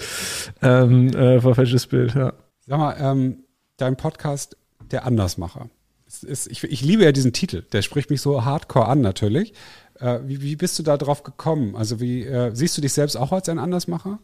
[0.62, 2.32] ähm, äh, verfälschtes Bild, ja.
[2.66, 3.44] Sag mal, ähm,
[3.76, 4.56] dein Podcast,
[4.90, 5.68] der Andersmacher.
[6.06, 9.52] Ist, ich, ich, liebe ja diesen Titel, der spricht mich so hardcore an natürlich.
[9.98, 11.76] Äh, wie, wie, bist du da drauf gekommen?
[11.76, 14.18] Also wie äh, siehst du dich selbst auch als ein Andersmacher?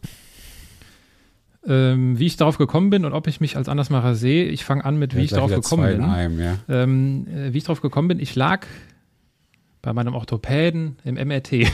[1.69, 4.85] Ähm, wie ich darauf gekommen bin und ob ich mich als Andersmacher sehe, ich fange
[4.85, 6.01] an mit, wie ja, ich darauf gekommen bin.
[6.01, 6.57] Einem, ja.
[6.69, 8.65] ähm, äh, wie ich darauf gekommen bin, ich lag
[9.81, 11.69] bei meinem Orthopäden im MRT.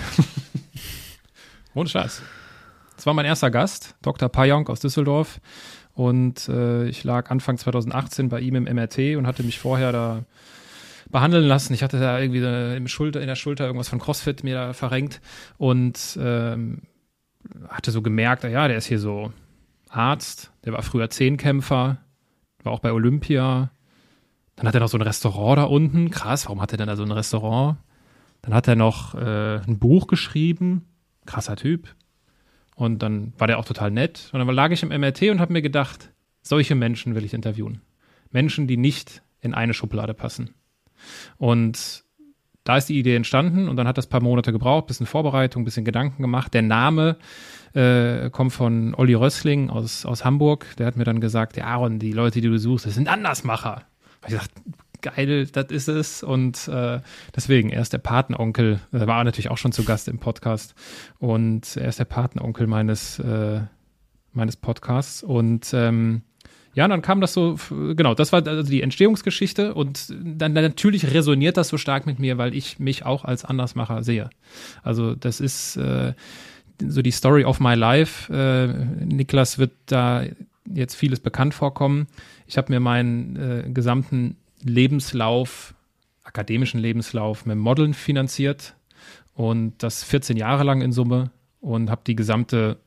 [1.76, 2.24] Ohne Scheiß.
[2.96, 4.30] Das war mein erster Gast, Dr.
[4.30, 5.40] Payonk aus Düsseldorf.
[5.94, 10.24] Und äh, ich lag Anfang 2018 bei ihm im MRT und hatte mich vorher da
[11.12, 11.74] behandeln lassen.
[11.74, 12.40] Ich hatte da irgendwie
[12.76, 15.22] im Schulter, in der Schulter irgendwas von CrossFit mir da verrenkt
[15.58, 16.82] und ähm,
[17.70, 19.32] hatte so gemerkt, ja, der ist hier so
[19.94, 21.98] Arzt, der war früher Zehnkämpfer,
[22.64, 23.72] war auch bei Olympia.
[24.56, 26.10] Dann hat er noch so ein Restaurant da unten.
[26.10, 27.78] Krass, warum hat er denn da so ein Restaurant?
[28.42, 30.86] Dann hat er noch äh, ein Buch geschrieben.
[31.26, 31.96] Krasser Typ.
[32.76, 34.30] Und dann war der auch total nett.
[34.34, 37.82] Und dann lag ich im MRT und habe mir gedacht, solche Menschen will ich interviewen.
[38.32, 40.56] Menschen, die nicht in eine Schublade passen.
[41.38, 42.04] Und
[42.64, 45.86] da ist die Idee entstanden und dann hat das paar Monate gebraucht, bisschen Vorbereitung, bisschen
[45.86, 46.54] Gedanken gemacht.
[46.54, 47.18] Der Name
[47.74, 50.66] äh, kommt von Olli Rössling aus, aus Hamburg.
[50.78, 53.84] Der hat mir dann gesagt, ja, Aaron, die Leute, die du suchst, das sind Andersmacher.
[54.24, 54.52] ich gesagt,
[55.02, 56.24] geil, das ist es.
[56.24, 57.00] Und äh,
[57.36, 60.74] deswegen, er ist der Patenonkel, er war natürlich auch schon zu Gast im Podcast.
[61.20, 63.62] Und er ist der Patenonkel meines, äh,
[64.32, 65.22] meines Podcasts.
[65.22, 66.24] Und ähm,
[66.76, 71.56] ja, dann kam das so, genau, das war also die Entstehungsgeschichte und dann, natürlich resoniert
[71.56, 74.32] das so stark mit mir, weil ich mich auch als Andersmacher sehe.
[74.82, 76.14] Also das ist äh,
[76.88, 78.32] so die Story of my life.
[78.34, 80.24] Äh, Niklas wird da
[80.66, 82.08] jetzt vieles bekannt vorkommen.
[82.48, 85.74] Ich habe mir meinen äh, gesamten Lebenslauf,
[86.24, 88.76] akademischen Lebenslauf mit Modeln finanziert
[89.34, 92.78] und das 14 Jahre lang in Summe und habe die gesamte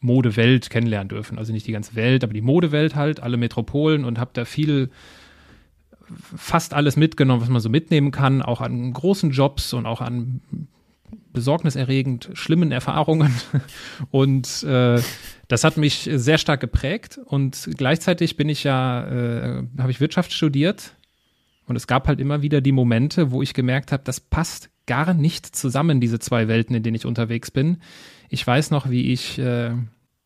[0.00, 1.38] Modewelt kennenlernen dürfen.
[1.38, 4.90] Also nicht die ganze Welt, aber die Modewelt halt, alle Metropolen und habe da viel,
[6.36, 10.40] fast alles mitgenommen, was man so mitnehmen kann, auch an großen Jobs und auch an
[11.32, 13.32] besorgniserregend schlimmen Erfahrungen.
[14.10, 15.00] Und äh,
[15.48, 17.18] das hat mich sehr stark geprägt.
[17.24, 20.94] Und gleichzeitig bin ich ja, äh, habe ich Wirtschaft studiert.
[21.66, 25.14] Und es gab halt immer wieder die Momente, wo ich gemerkt habe, das passt gar
[25.14, 27.78] nicht zusammen, diese zwei Welten, in denen ich unterwegs bin.
[28.28, 29.70] Ich weiß noch, wie ich äh,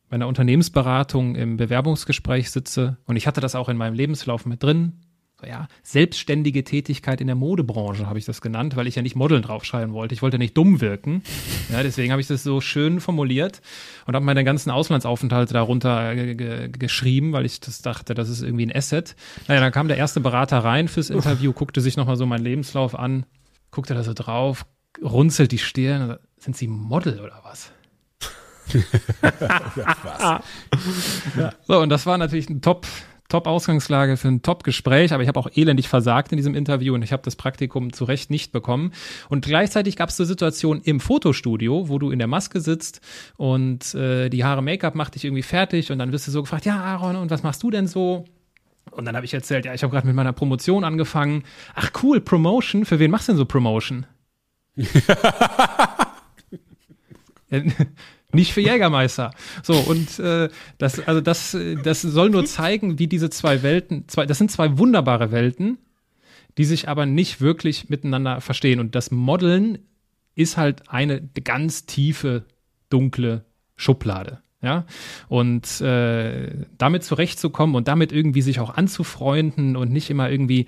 [0.09, 4.63] bei einer Unternehmensberatung im Bewerbungsgespräch sitze und ich hatte das auch in meinem Lebenslauf mit
[4.63, 4.93] drin.
[5.39, 9.15] So, ja, selbstständige Tätigkeit in der Modebranche habe ich das genannt, weil ich ja nicht
[9.15, 10.15] Modeln draufschreiben wollte.
[10.15, 11.21] Ich wollte nicht dumm wirken.
[11.71, 13.61] Ja, deswegen habe ich das so schön formuliert
[14.07, 18.75] und habe meine ganzen Auslandsaufenthalte darunter geschrieben, weil ich das dachte, das ist irgendwie ein
[18.75, 19.15] Asset.
[19.47, 22.97] Naja, dann kam der erste Berater rein fürs Interview, guckte sich nochmal so meinen Lebenslauf
[22.97, 23.27] an,
[23.69, 24.65] guckte da so drauf,
[25.03, 26.17] runzelt die Stirn.
[26.39, 27.71] Sind Sie Model oder was?
[30.03, 30.41] was?
[31.37, 31.53] ja.
[31.67, 32.87] So, und das war natürlich ein Top,
[33.29, 37.11] Top-Ausgangslage für ein Top-Gespräch, aber ich habe auch elendig versagt in diesem Interview und ich
[37.11, 38.93] habe das Praktikum zu Recht nicht bekommen.
[39.29, 43.01] Und gleichzeitig gab es eine Situation im Fotostudio, wo du in der Maske sitzt
[43.35, 46.65] und äh, die Haare Make-up macht dich irgendwie fertig und dann wirst du so gefragt,
[46.65, 48.25] ja Aaron, und was machst du denn so?
[48.91, 51.43] Und dann habe ich erzählt, ja, ich habe gerade mit meiner Promotion angefangen.
[51.75, 52.85] Ach cool, Promotion.
[52.85, 54.05] Für wen machst du denn so Promotion?
[58.33, 59.31] nicht für Jägermeister.
[59.63, 64.25] So, und äh, das, also das, das soll nur zeigen, wie diese zwei Welten, zwei,
[64.25, 65.77] das sind zwei wunderbare Welten,
[66.57, 68.79] die sich aber nicht wirklich miteinander verstehen.
[68.79, 69.79] Und das Modeln
[70.35, 72.45] ist halt eine ganz tiefe,
[72.89, 74.41] dunkle Schublade.
[74.59, 74.85] Ja,
[75.29, 80.65] und äh, damit zurechtzukommen und damit irgendwie sich auch anzufreunden und nicht immer irgendwie,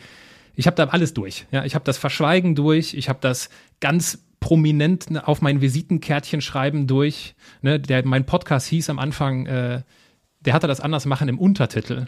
[0.53, 1.47] ich habe da alles durch.
[1.51, 6.41] Ja, ich habe das Verschweigen durch, ich habe das ganz prominent ne, auf mein Visitenkärtchen
[6.41, 7.35] schreiben durch.
[7.61, 9.83] Ne, der, mein Podcast hieß am Anfang, äh,
[10.41, 12.07] der hatte das anders machen im Untertitel.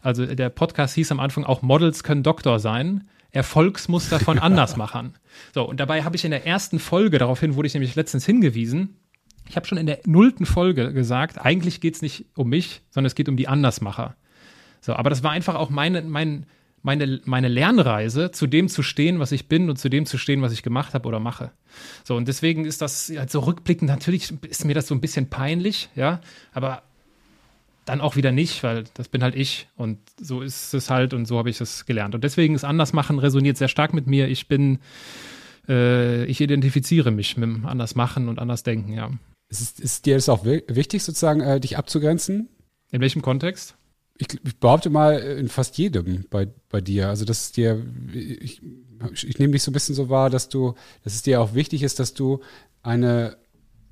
[0.00, 3.08] Also der Podcast hieß am Anfang auch Models können Doktor sein.
[3.30, 5.14] Erfolgsmuster von Andersmachern.
[5.54, 8.96] So, und dabei habe ich in der ersten Folge, daraufhin wurde ich nämlich letztens hingewiesen,
[9.48, 13.06] ich habe schon in der nullten Folge gesagt, eigentlich geht es nicht um mich, sondern
[13.06, 14.16] es geht um die Andersmacher.
[14.80, 16.46] So, aber das war einfach auch meine, mein,
[16.84, 20.42] meine, meine Lernreise, zu dem zu stehen, was ich bin und zu dem zu stehen,
[20.42, 21.50] was ich gemacht habe oder mache.
[22.04, 25.30] So, und deswegen ist das halt so rückblickend, natürlich ist mir das so ein bisschen
[25.30, 26.20] peinlich, ja,
[26.52, 26.82] aber
[27.86, 31.24] dann auch wieder nicht, weil das bin halt ich und so ist es halt und
[31.26, 32.14] so habe ich es gelernt.
[32.14, 34.28] Und deswegen ist Andersmachen resoniert sehr stark mit mir.
[34.28, 34.78] Ich bin,
[35.66, 39.10] äh, ich identifiziere mich mit dem Andersmachen und Andersdenken, ja.
[39.48, 42.48] Ist, ist dir das auch wichtig, sozusagen, äh, dich abzugrenzen?
[42.90, 43.74] In welchem Kontext?
[44.16, 47.08] Ich, ich, behaupte mal, in fast jedem bei, bei dir.
[47.08, 48.62] Also, dass es dir, ich,
[49.24, 51.82] ich nehme dich so ein bisschen so wahr, dass du, dass es dir auch wichtig
[51.82, 52.40] ist, dass du
[52.82, 53.36] eine,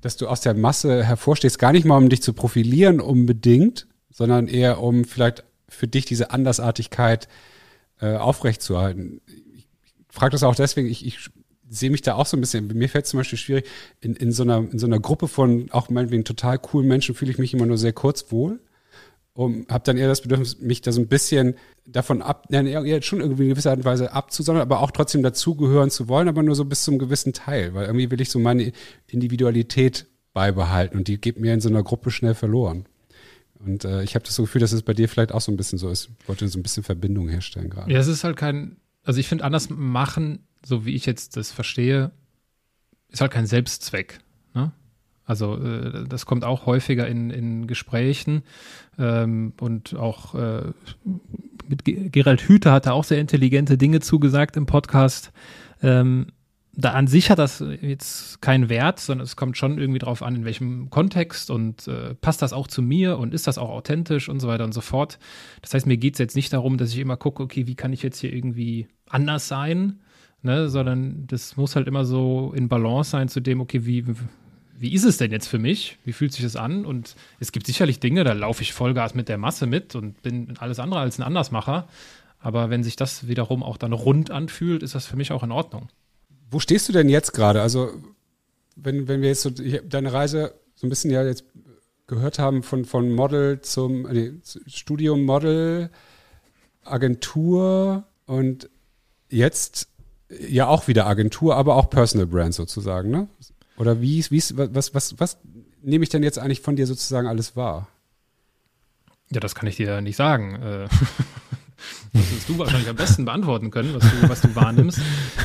[0.01, 4.47] dass du aus der Masse hervorstehst, gar nicht mal um dich zu profilieren unbedingt, sondern
[4.47, 7.27] eher um vielleicht für dich diese Andersartigkeit
[7.99, 9.21] äh, aufrechtzuerhalten.
[9.55, 9.67] Ich
[10.09, 11.29] frage das auch deswegen, ich, ich
[11.69, 13.65] sehe mich da auch so ein bisschen, mir fällt es zum Beispiel schwierig,
[13.99, 17.31] in, in, so einer, in so einer Gruppe von auch meinetwegen total coolen Menschen fühle
[17.31, 18.61] ich mich immer nur sehr kurz wohl
[19.33, 23.01] und habe dann eher das Bedürfnis, mich da so ein bisschen davon ab, ja, eher
[23.01, 26.43] schon irgendwie in gewisser Art und Weise abzusondern, aber auch trotzdem dazugehören zu wollen, aber
[26.43, 28.71] nur so bis zum gewissen Teil, weil irgendwie will ich so meine
[29.07, 32.85] Individualität beibehalten und die geht mir in so einer Gruppe schnell verloren.
[33.59, 35.57] Und äh, ich habe das so Gefühl, dass es bei dir vielleicht auch so ein
[35.57, 36.09] bisschen so ist.
[36.19, 37.91] Ich wollte so ein bisschen Verbindung herstellen gerade.
[37.91, 41.51] Ja, es ist halt kein, also ich finde anders machen, so wie ich jetzt das
[41.51, 42.11] verstehe,
[43.09, 44.19] ist halt kein Selbstzweck.
[44.53, 44.73] Ne?
[45.25, 48.43] Also äh, das kommt auch häufiger in, in Gesprächen
[48.97, 50.71] ähm, und auch äh,
[51.67, 55.31] mit Gerald Hüther hat er auch sehr intelligente Dinge zugesagt im Podcast.
[55.81, 56.27] Ähm,
[56.75, 60.35] da an sich hat das jetzt keinen Wert, sondern es kommt schon irgendwie drauf an,
[60.35, 64.27] in welchem Kontext und äh, passt das auch zu mir und ist das auch authentisch
[64.27, 65.19] und so weiter und so fort.
[65.61, 67.93] Das heißt, mir geht es jetzt nicht darum, dass ich immer gucke, okay, wie kann
[67.93, 69.99] ich jetzt hier irgendwie anders sein,
[70.41, 74.05] ne, sondern das muss halt immer so in Balance sein zu dem, okay, wie,
[74.77, 75.97] wie ist es denn jetzt für mich?
[76.03, 76.85] Wie fühlt sich das an?
[76.85, 80.55] Und es gibt sicherlich Dinge, da laufe ich Vollgas mit der Masse mit und bin
[80.57, 81.87] alles andere als ein Andersmacher.
[82.39, 85.51] Aber wenn sich das wiederum auch dann rund anfühlt, ist das für mich auch in
[85.51, 85.89] Ordnung.
[86.49, 87.61] Wo stehst du denn jetzt gerade?
[87.61, 87.91] Also,
[88.75, 91.45] wenn, wenn wir jetzt so deine Reise so ein bisschen ja jetzt
[92.07, 94.33] gehört haben von, von Model zum nee,
[94.67, 95.89] Studium, Model,
[96.83, 98.69] Agentur und
[99.29, 99.87] jetzt
[100.29, 103.27] ja auch wieder Agentur, aber auch Personal Brand sozusagen, ne?
[103.77, 105.37] Oder wie, wie was, was, was
[105.81, 107.87] nehme ich denn jetzt eigentlich von dir sozusagen alles wahr?
[109.31, 110.55] Ja, das kann ich dir nicht sagen.
[110.55, 110.87] Äh,
[112.13, 114.99] das wirst du wahrscheinlich am besten beantworten können, was du, was du wahrnimmst.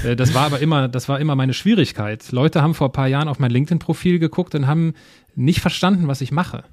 [0.05, 2.31] Äh, das war aber immer, das war immer meine Schwierigkeit.
[2.33, 4.95] Leute haben vor ein paar Jahren auf mein LinkedIn-Profil geguckt und haben
[5.35, 6.65] nicht verstanden, was ich mache.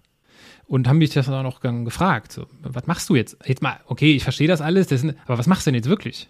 [0.67, 2.31] Und haben mich das auch noch gefragt.
[2.31, 3.37] So, was machst du jetzt?
[3.45, 5.89] Jetzt mal, okay, ich verstehe das alles, das sind, aber was machst du denn jetzt
[5.89, 6.27] wirklich?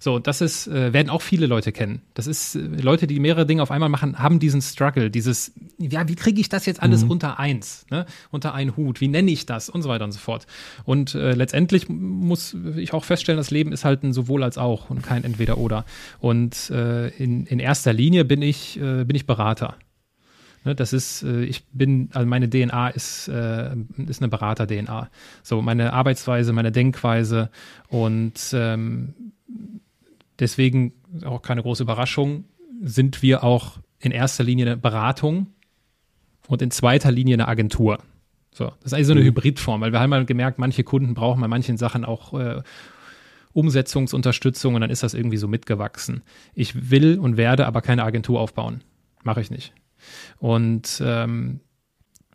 [0.00, 2.02] So, das ist, äh, werden auch viele Leute kennen.
[2.14, 6.08] Das ist, äh, Leute, die mehrere Dinge auf einmal machen, haben diesen Struggle, dieses, ja,
[6.08, 7.12] wie kriege ich das jetzt alles mhm.
[7.12, 8.06] unter eins, ne?
[8.30, 10.46] unter einen Hut, wie nenne ich das und so weiter und so fort.
[10.84, 14.90] Und äh, letztendlich muss ich auch feststellen, das Leben ist halt ein sowohl als auch
[14.90, 15.84] und kein entweder oder.
[16.20, 19.76] Und äh, in, in erster Linie bin ich, äh, bin ich Berater.
[20.64, 25.10] Ne, das ist, äh, ich bin, also meine DNA ist, äh, ist eine Berater-DNA.
[25.42, 27.50] So, meine Arbeitsweise, meine Denkweise
[27.88, 29.14] und ähm,
[30.38, 30.92] deswegen
[31.24, 32.44] auch keine große Überraschung,
[32.82, 35.48] sind wir auch in erster Linie eine Beratung
[36.48, 37.98] und in zweiter Linie eine Agentur.
[38.52, 39.26] So, das ist also eine mhm.
[39.26, 42.62] Hybridform, weil wir haben mal gemerkt, manche Kunden brauchen bei manchen Sachen auch äh,
[43.52, 46.22] Umsetzungsunterstützung und dann ist das irgendwie so mitgewachsen.
[46.54, 48.82] Ich will und werde aber keine Agentur aufbauen.
[49.22, 49.72] Mache ich nicht.
[50.38, 51.60] Und ähm,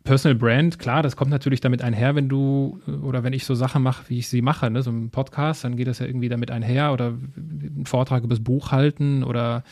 [0.04, 3.82] Personal Brand, klar, das kommt natürlich damit einher, wenn du oder wenn ich so Sachen
[3.82, 6.50] mache, wie ich sie mache, ne, so ein Podcast, dann geht das ja irgendwie damit
[6.50, 9.62] einher oder einen Vortrag über das Buch halten oder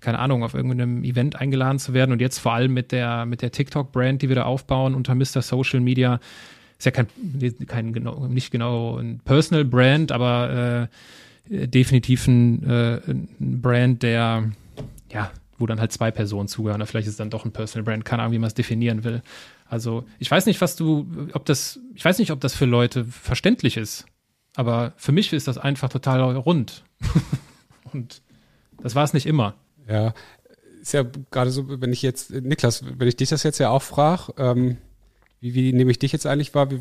[0.00, 3.42] keine Ahnung, auf irgendeinem Event eingeladen zu werden und jetzt vor allem mit der, mit
[3.42, 5.40] der TikTok-Brand, die wir da aufbauen unter Mr.
[5.40, 6.20] Social Media,
[6.78, 7.06] ist ja kein,
[7.66, 10.88] kein genau, nicht genau ein Personal Brand, aber
[11.50, 14.50] äh, definitiv ein, äh, ein Brand, der
[15.10, 16.84] ja, wo dann halt zwei Personen zugehören.
[16.86, 19.22] Vielleicht ist es dann doch ein Personal Brand, keine Ahnung, wie man es definieren will.
[19.64, 23.04] Also ich weiß nicht, was du, ob das, ich weiß nicht, ob das für Leute
[23.04, 24.06] verständlich ist,
[24.54, 26.84] aber für mich ist das einfach total rund.
[27.92, 28.22] Und
[28.82, 29.54] das war es nicht immer.
[29.88, 30.14] Ja,
[30.80, 33.82] ist ja gerade so, wenn ich jetzt, Niklas, wenn ich dich das jetzt ja auch
[33.82, 34.76] frage, ähm,
[35.40, 36.70] wie, wie nehme ich dich jetzt eigentlich wahr?
[36.70, 36.80] Wie,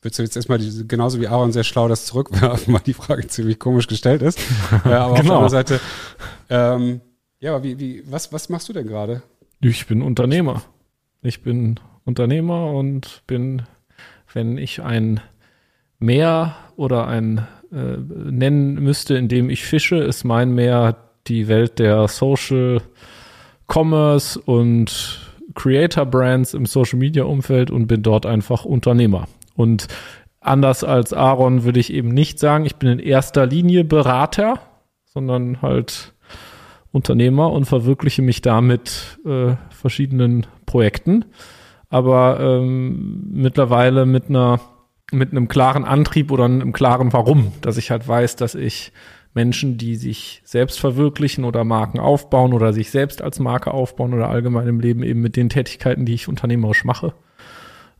[0.00, 3.58] Würdest du jetzt erstmal genauso wie Aaron sehr schlau das zurückwerfen, weil die Frage ziemlich
[3.58, 4.38] komisch gestellt ist.
[4.84, 5.14] ja, aber genau.
[5.14, 5.80] auf der anderen Seite,
[6.50, 7.00] ähm,
[7.40, 9.22] ja, aber wie, wie, was, was machst du denn gerade?
[9.60, 10.62] Ich bin Unternehmer.
[11.20, 13.62] Ich bin Unternehmer und bin,
[14.32, 15.20] wenn ich ein
[15.98, 21.78] Meer oder ein äh, nennen müsste, in dem ich fische, ist mein Meer die Welt
[21.78, 22.80] der Social
[23.70, 25.20] Commerce und
[25.54, 29.28] Creator Brands im Social Media Umfeld und bin dort einfach Unternehmer.
[29.54, 29.86] Und
[30.40, 34.60] anders als Aaron würde ich eben nicht sagen, ich bin in erster Linie Berater,
[35.04, 36.14] sondern halt
[36.90, 41.26] Unternehmer und verwirkliche mich damit äh, verschiedenen Projekten
[41.88, 44.60] aber ähm, mittlerweile mit einer
[45.10, 48.92] mit einem klaren Antrieb oder einem klaren Warum, dass ich halt weiß, dass ich
[49.34, 54.28] Menschen, die sich selbst verwirklichen oder Marken aufbauen oder sich selbst als Marke aufbauen oder
[54.28, 57.14] allgemein im Leben eben mit den Tätigkeiten, die ich unternehmerisch mache,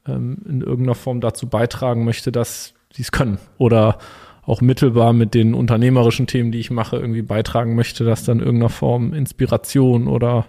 [0.07, 3.98] ähm, in irgendeiner Form dazu beitragen möchte, dass sie es können oder
[4.42, 8.71] auch mittelbar mit den unternehmerischen Themen, die ich mache, irgendwie beitragen möchte, dass dann irgendeiner
[8.71, 10.46] Form Inspiration oder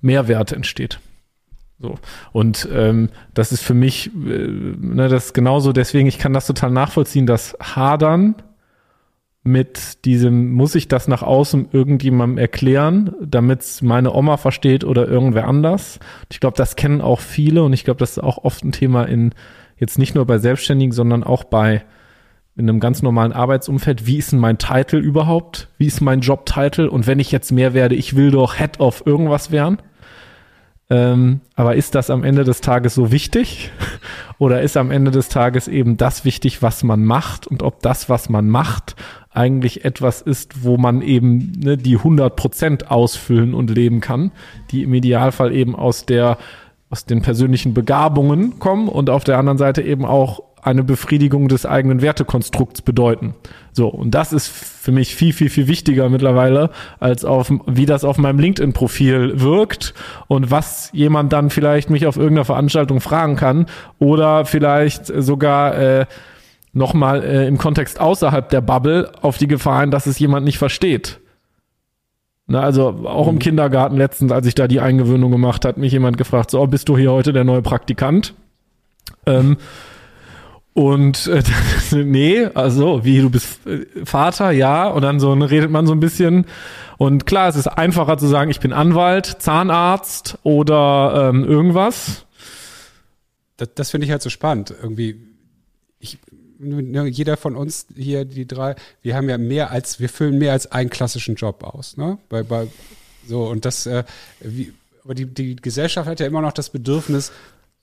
[0.00, 1.00] Mehrwert entsteht.
[1.78, 1.96] So.
[2.32, 6.46] Und ähm, das ist für mich, äh, ne, das ist genauso, deswegen, ich kann das
[6.46, 8.36] total nachvollziehen, das Hadern
[9.42, 15.46] mit diesem, muss ich das nach außen irgendjemandem erklären, damit meine Oma versteht oder irgendwer
[15.46, 15.98] anders.
[16.30, 19.04] Ich glaube, das kennen auch viele und ich glaube, das ist auch oft ein Thema
[19.04, 19.34] in,
[19.76, 21.84] jetzt nicht nur bei Selbstständigen, sondern auch bei
[22.56, 25.68] in einem ganz normalen Arbeitsumfeld, wie ist denn mein Titel überhaupt?
[25.76, 26.86] Wie ist mein Jobtitel?
[26.86, 29.78] Und wenn ich jetzt mehr werde, ich will doch Head of irgendwas werden
[30.90, 33.70] Ähm, aber ist das am Ende des Tages so wichtig?
[34.38, 37.46] Oder ist am Ende des Tages eben das wichtig, was man macht?
[37.46, 38.96] Und ob das, was man macht,
[39.30, 44.30] eigentlich etwas ist, wo man eben ne, die 100 Prozent ausfüllen und leben kann,
[44.70, 46.38] die im Idealfall eben aus der
[46.90, 51.66] aus den persönlichen Begabungen kommen und auf der anderen Seite eben auch eine Befriedigung des
[51.66, 53.34] eigenen Wertekonstrukts bedeuten.
[53.72, 58.02] So, und das ist für mich viel, viel, viel wichtiger mittlerweile, als auf, wie das
[58.02, 59.92] auf meinem LinkedIn-Profil wirkt
[60.26, 63.66] und was jemand dann vielleicht mich auf irgendeiner Veranstaltung fragen kann
[63.98, 66.06] oder vielleicht sogar äh,
[66.72, 70.58] nochmal äh, im Kontext außerhalb der Bubble auf die Gefahr hin, dass es jemand nicht
[70.58, 71.20] versteht.
[72.46, 73.40] Na, also auch im mhm.
[73.40, 76.96] Kindergarten letztens, als ich da die Eingewöhnung gemacht hat, mich jemand gefragt, so, bist du
[76.96, 78.34] hier heute der neue Praktikant?
[79.26, 79.58] Ähm,
[80.74, 81.42] und äh,
[81.92, 86.00] nee, also wie du bist äh, Vater, ja, und dann so redet man so ein
[86.00, 86.46] bisschen.
[86.98, 92.26] Und klar, es ist einfacher zu sagen, ich bin Anwalt, Zahnarzt oder ähm, irgendwas.
[93.56, 94.74] Das, das finde ich halt so spannend.
[94.82, 95.16] Irgendwie,
[96.00, 96.18] ich,
[96.58, 100.70] jeder von uns hier, die drei, wir haben ja mehr als, wir füllen mehr als
[100.70, 101.96] einen klassischen Job aus.
[101.96, 102.18] Ne?
[102.28, 102.66] Bei, bei,
[103.26, 104.04] so, und das, äh,
[104.40, 104.72] wie,
[105.04, 107.30] aber die, die Gesellschaft hat ja immer noch das Bedürfnis,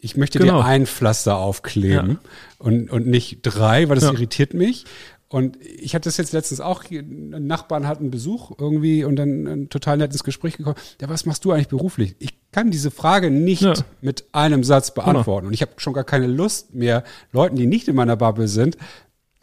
[0.01, 0.57] ich möchte genau.
[0.57, 2.29] dir ein Pflaster aufkleben ja.
[2.57, 4.11] und, und nicht drei, weil das ja.
[4.11, 4.85] irritiert mich.
[5.29, 9.47] Und ich hatte das jetzt letztens auch, ein Nachbarn hat einen Besuch irgendwie und dann
[9.47, 10.75] ein total nettes Gespräch gekommen.
[10.99, 12.15] Ja, was machst du eigentlich beruflich?
[12.19, 13.73] Ich kann diese Frage nicht ja.
[14.01, 15.05] mit einem Satz genau.
[15.05, 15.43] beantworten.
[15.43, 15.47] Genau.
[15.49, 18.75] Und ich habe schon gar keine Lust mehr, Leuten, die nicht in meiner Bubble sind,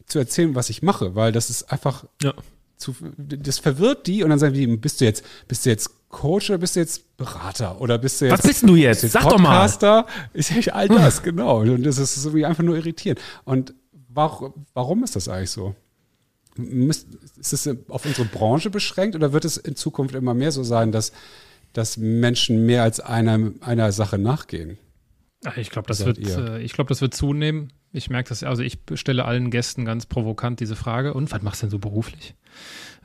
[0.04, 2.34] zu erzählen, was ich mache, weil das ist einfach ja.
[2.78, 6.48] Zu, das verwirrt die und dann sagen die, bist du jetzt, bist du jetzt Coach
[6.48, 9.02] oder bist du jetzt Berater oder bist du jetzt Was bist du jetzt?
[9.02, 10.02] jetzt Sag Podcaster?
[10.02, 10.30] doch mal.
[10.32, 11.60] Ist ja all das, genau.
[11.60, 13.20] Und das ist so wie einfach nur irritierend.
[13.44, 13.74] Und
[14.08, 15.74] warum, warum ist das eigentlich so?
[16.56, 20.90] Ist es auf unsere Branche beschränkt oder wird es in Zukunft immer mehr so sein,
[20.92, 21.12] dass,
[21.72, 24.78] dass Menschen mehr als einer, einer Sache nachgehen?
[25.56, 27.72] Ich glaube, das, wird, äh, ich glaub, das wird zunehmen.
[27.92, 31.14] Ich merke das, also ich stelle allen Gästen ganz provokant diese Frage.
[31.14, 32.34] Und was machst du denn so beruflich?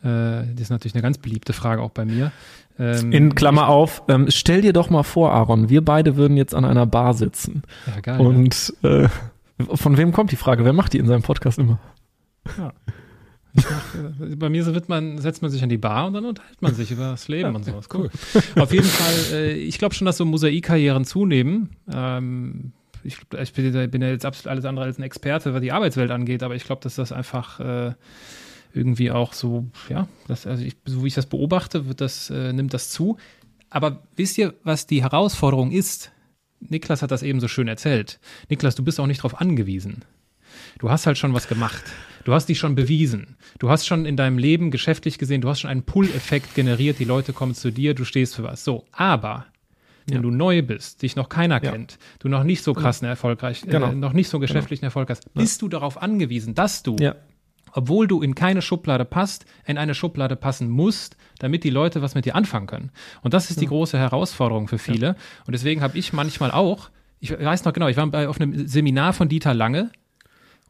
[0.01, 2.31] Äh, das ist natürlich eine ganz beliebte Frage auch bei mir.
[2.77, 6.55] Ähm, In Klammer auf, ähm, stell dir doch mal vor, Aaron, wir beide würden jetzt
[6.55, 7.63] an einer Bar sitzen.
[7.87, 8.19] Ja, geil.
[8.19, 9.03] Und ja.
[9.03, 9.09] äh,
[9.73, 10.65] von wem kommt die Frage?
[10.65, 11.79] Wer macht die in seinem Podcast immer?
[12.57, 12.73] Ja.
[13.53, 16.61] Mach, äh, bei mir wird man, setzt man sich an die Bar und dann unterhält
[16.61, 17.87] man sich über das Leben ja, und sowas.
[17.93, 18.09] Cool.
[18.59, 21.69] Auf jeden Fall, äh, ich glaube schon, dass so Mosaikkarrieren zunehmen.
[21.91, 22.73] Ähm,
[23.03, 26.11] ich, ich bin, bin, ja jetzt absolut alles andere als ein Experte, was die Arbeitswelt
[26.11, 27.93] angeht, aber ich glaube, dass das einfach äh,
[28.73, 32.53] irgendwie auch so, ja, das, also ich, so wie ich das beobachte, wird das, äh,
[32.53, 33.17] nimmt das zu.
[33.69, 36.11] Aber wisst ihr, was die Herausforderung ist?
[36.59, 38.19] Niklas hat das eben so schön erzählt.
[38.49, 40.03] Niklas, du bist auch nicht darauf angewiesen.
[40.79, 41.83] Du hast halt schon was gemacht.
[42.23, 43.35] Du hast dich schon bewiesen.
[43.59, 46.99] Du hast schon in deinem Leben geschäftlich gesehen, du hast schon einen Pull-Effekt generiert.
[46.99, 48.63] Die Leute kommen zu dir, du stehst für was.
[48.63, 49.45] So, aber
[50.07, 50.21] wenn ja.
[50.21, 51.71] du neu bist, dich noch keiner ja.
[51.71, 53.91] kennt, du noch nicht so krass erfolgreich, äh, genau.
[53.91, 54.87] äh, noch nicht so geschäftlichen genau.
[54.87, 56.95] Erfolg hast, bist du darauf angewiesen, dass du
[57.73, 62.15] obwohl du in keine Schublade passt, in eine Schublade passen musst, damit die Leute was
[62.15, 62.91] mit dir anfangen können.
[63.21, 65.07] Und das ist die große Herausforderung für viele.
[65.07, 65.15] Ja.
[65.47, 66.89] Und deswegen habe ich manchmal auch,
[67.19, 69.91] ich weiß noch genau, ich war bei, auf einem Seminar von Dieter Lange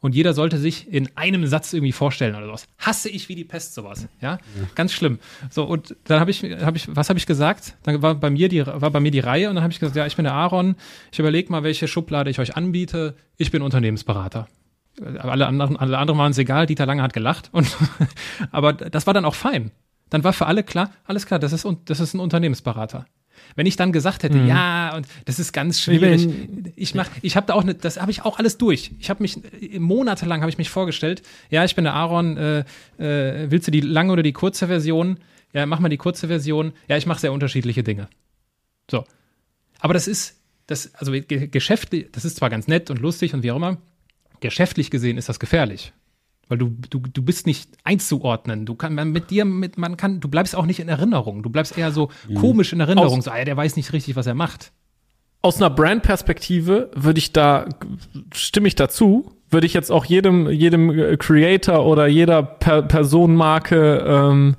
[0.04, 2.66] und jeder sollte sich in einem Satz irgendwie vorstellen oder sowas.
[2.76, 4.32] Hasse ich wie die Pest sowas, ja?
[4.32, 4.38] ja.
[4.74, 5.18] Ganz schlimm.
[5.48, 7.74] So und dann habe ich habe ich was habe ich gesagt?
[7.84, 9.96] Dann war bei mir die war bei mir die Reihe und dann habe ich gesagt,
[9.96, 10.76] ja, ich bin der Aaron.
[11.10, 13.14] Ich überlege mal, welche Schublade ich euch anbiete.
[13.38, 14.46] Ich bin Unternehmensberater
[15.18, 17.48] alle anderen, alle anderen waren es egal, Dieter Lange hat gelacht.
[17.50, 17.76] Und,
[18.52, 19.72] aber das war dann auch fein.
[20.10, 23.06] Dann war für alle klar, alles klar, das ist, das ist ein Unternehmensberater.
[23.56, 24.48] Wenn ich dann gesagt hätte, mhm.
[24.48, 26.28] ja, und das ist ganz schwierig.
[26.76, 28.92] Ich mach, ich habe da auch eine, das habe ich auch alles durch.
[28.98, 29.38] Ich habe mich
[29.78, 31.22] monatelang habe ich mich vorgestellt.
[31.50, 32.36] Ja, ich bin der Aaron.
[32.36, 32.64] Äh,
[32.98, 35.18] äh, willst du die lange oder die kurze Version?
[35.52, 36.72] Ja, mach mal die kurze Version.
[36.88, 38.08] Ja, ich mache sehr unterschiedliche Dinge.
[38.90, 39.04] So,
[39.78, 43.50] aber das ist das, also geschäftlich, das ist zwar ganz nett und lustig und wie
[43.50, 43.78] auch immer
[44.40, 45.92] geschäftlich gesehen ist das gefährlich.
[46.48, 48.66] Weil du, du, du bist nicht einzuordnen.
[48.66, 51.42] Du kann man mit dir, mit, man kann, du bleibst auch nicht in Erinnerung.
[51.42, 52.34] Du bleibst eher so mhm.
[52.34, 53.18] komisch in Erinnerung.
[53.18, 54.72] Aus, so, ah, der weiß nicht richtig, was er macht.
[55.42, 57.66] Aus einer Brand-Perspektive würde ich da,
[58.32, 64.56] stimme ich dazu, würde ich jetzt auch jedem, jedem Creator oder jeder per Personenmarke ähm,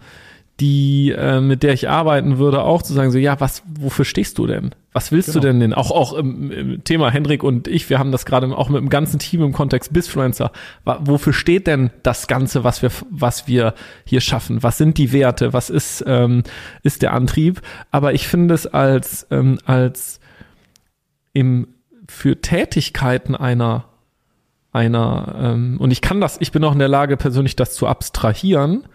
[0.60, 4.38] die, äh, mit der ich arbeiten würde, auch zu sagen, so, ja, was, wofür stehst
[4.38, 4.74] du denn?
[4.94, 5.42] Was willst genau.
[5.42, 5.74] du denn denn?
[5.74, 8.90] Auch, auch im, im, Thema Hendrik und ich, wir haben das gerade auch mit dem
[8.90, 10.54] ganzen Team im Kontext Bisfluencer.
[10.86, 13.74] Wofür steht denn das Ganze, was wir, was wir
[14.06, 14.64] hier schaffen?
[14.64, 15.52] Was sind die Werte?
[15.52, 16.44] Was ist, ähm,
[16.84, 17.62] ist der Antrieb?
[17.92, 20.22] Aber ich finde es als, ähm, als
[21.34, 21.68] im,
[22.08, 23.90] für Tätigkeiten einer,
[24.72, 27.88] einer, ähm, und ich kann das, ich bin auch in der Lage, persönlich das zu
[27.88, 28.86] abstrahieren,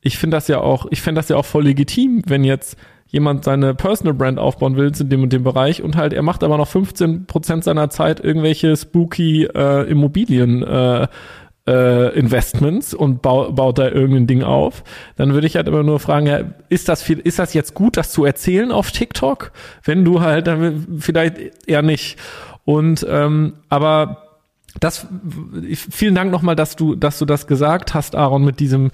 [0.00, 2.76] ich finde das ja auch, ich finde das ja auch voll legitim, wenn jetzt
[3.06, 6.44] jemand seine Personal Brand aufbauen will in dem und dem Bereich und halt er macht
[6.44, 11.08] aber noch 15 Prozent seiner Zeit irgendwelche spooky äh, Immobilien äh,
[11.66, 14.82] äh, Investments und bau, baut da irgendein Ding auf,
[15.16, 17.96] dann würde ich halt immer nur fragen, ja, ist das viel, ist das jetzt gut,
[17.96, 19.52] das zu erzählen auf TikTok?
[19.84, 22.18] Wenn du halt, dann vielleicht eher nicht.
[22.64, 24.28] Und ähm, aber
[24.78, 25.06] das
[25.74, 28.90] vielen Dank nochmal, dass du, dass du das gesagt hast, Aaron, mit diesem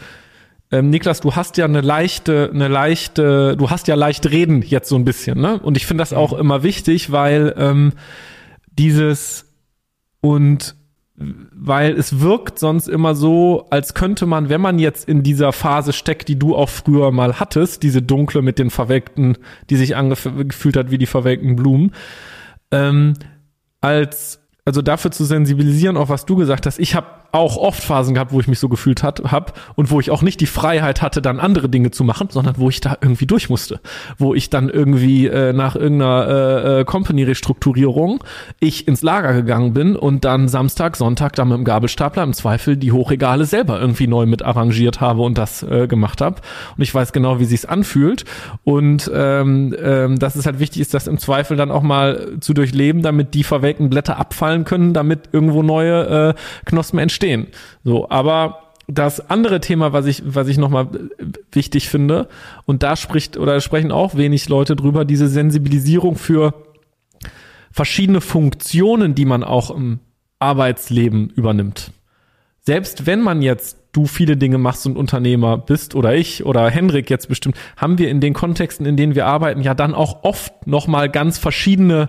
[0.73, 4.89] ähm, Niklas, du hast ja eine leichte, eine leichte, du hast ja leicht reden jetzt
[4.89, 5.61] so ein bisschen, ne?
[5.61, 7.93] Und ich finde das auch immer wichtig, weil ähm,
[8.79, 9.47] dieses
[10.21, 10.75] und
[11.19, 15.95] weil es wirkt sonst immer so, als könnte man, wenn man jetzt in dieser Phase
[15.95, 19.39] steckt, die du auch früher mal hattest, diese dunkle mit den verwelkten,
[19.71, 21.93] die sich angefühlt hat wie die verwelkten Blumen,
[22.71, 23.15] ähm,
[23.81, 26.81] als also dafür zu sensibilisieren, auch was du gesagt hast.
[26.81, 27.07] Ich habe
[27.37, 30.23] auch oft Phasen gehabt, wo ich mich so gefühlt hat, hab und wo ich auch
[30.23, 33.49] nicht die Freiheit hatte, dann andere Dinge zu machen, sondern wo ich da irgendwie durch
[33.49, 33.81] musste,
[34.19, 38.23] wo ich dann irgendwie äh, nach irgendeiner äh, äh, Company-Restrukturierung
[38.61, 42.77] ich ins Lager gegangen bin und dann Samstag, Sonntag dann mit dem Gabelstapler im Zweifel
[42.77, 46.41] die Hochregale selber irgendwie neu mit arrangiert habe und das äh, gemacht habe
[46.77, 48.25] und ich weiß genau, wie sich's anfühlt.
[48.65, 52.55] Und ähm, ähm, dass es halt wichtig ist, das im Zweifel dann auch mal zu
[52.55, 56.35] durchleben, damit die verwelkten Blätter abfallen können, damit irgendwo neue äh,
[56.65, 57.49] Knospen entstehen verstehen.
[57.85, 60.89] So, aber das andere Thema, was ich, was ich nochmal
[61.51, 62.29] wichtig finde,
[62.67, 66.55] und da spricht oder sprechen auch wenig Leute drüber, diese Sensibilisierung für
[67.73, 69.99] verschiedene Funktionen, die man auch im
[70.39, 71.91] Arbeitsleben übernimmt.
[72.61, 77.09] Selbst wenn man jetzt du viele Dinge machst und Unternehmer bist oder ich oder Henrik
[77.11, 80.67] jetzt bestimmt, haben wir in den Kontexten, in denen wir arbeiten, ja dann auch oft
[80.67, 82.09] nochmal ganz verschiedene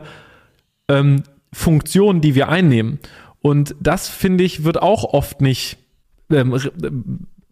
[0.89, 2.99] ähm, Funktionen, die wir einnehmen.
[3.41, 5.77] Und das, finde ich, wird auch oft nicht
[6.31, 6.59] ähm, äh,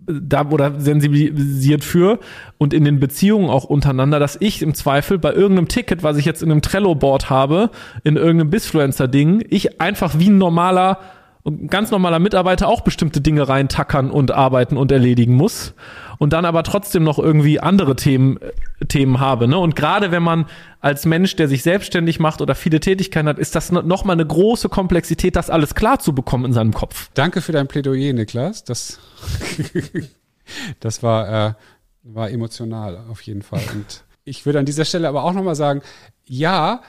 [0.07, 2.19] da oder sensibilisiert für
[2.57, 6.25] und in den Beziehungen auch untereinander, dass ich im Zweifel bei irgendeinem Ticket, was ich
[6.25, 7.71] jetzt in einem Trello-Board habe,
[8.03, 10.99] in irgendeinem Bisfluencer-Ding, ich einfach wie ein normaler
[11.67, 15.75] ganz normaler Mitarbeiter auch bestimmte Dinge reintackern und arbeiten und erledigen muss
[16.17, 19.47] und dann aber trotzdem noch irgendwie andere Themen, äh, Themen habe.
[19.47, 19.57] Ne?
[19.57, 20.45] Und gerade wenn man
[20.79, 24.25] als Mensch, der sich selbstständig macht oder viele Tätigkeiten hat, ist das noch mal eine
[24.25, 27.09] große Komplexität, das alles klar zu bekommen in seinem Kopf.
[27.13, 28.63] Danke für dein Plädoyer, Niklas.
[28.63, 28.99] Das,
[30.79, 31.53] das war, äh,
[32.03, 33.61] war emotional auf jeden Fall.
[33.73, 35.81] Und ich würde an dieser Stelle aber auch noch mal sagen,
[36.27, 36.81] ja,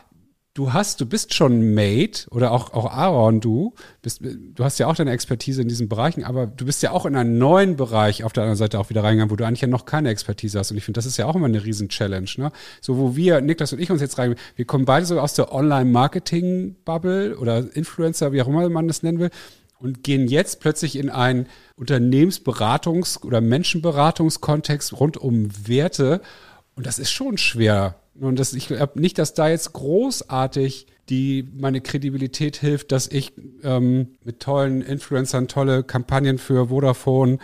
[0.57, 4.87] du hast, du bist schon Made oder auch, auch Aaron, du bist, du hast ja
[4.87, 8.25] auch deine Expertise in diesen Bereichen, aber du bist ja auch in einen neuen Bereich
[8.25, 10.71] auf der anderen Seite auch wieder reingegangen, wo du eigentlich ja noch keine Expertise hast.
[10.71, 12.53] Und ich finde, das ist ja auch immer eine Riesen-Challenge, ne?
[12.81, 15.53] So, wo wir, Niklas und ich uns jetzt rein, wir kommen beide so aus der
[15.53, 19.31] Online-Marketing-Bubble oder Influencer, wie auch immer man das nennen will,
[19.79, 21.49] und gehen jetzt plötzlich in einen
[21.79, 26.23] Unternehmensberatungs- oder Menschenberatungskontext rund um Werte.
[26.77, 31.49] Und das ist schon schwer, und das, ich glaube nicht, dass da jetzt großartig die
[31.57, 37.39] meine Kredibilität hilft, dass ich ähm, mit tollen Influencern tolle Kampagnen für Vodafone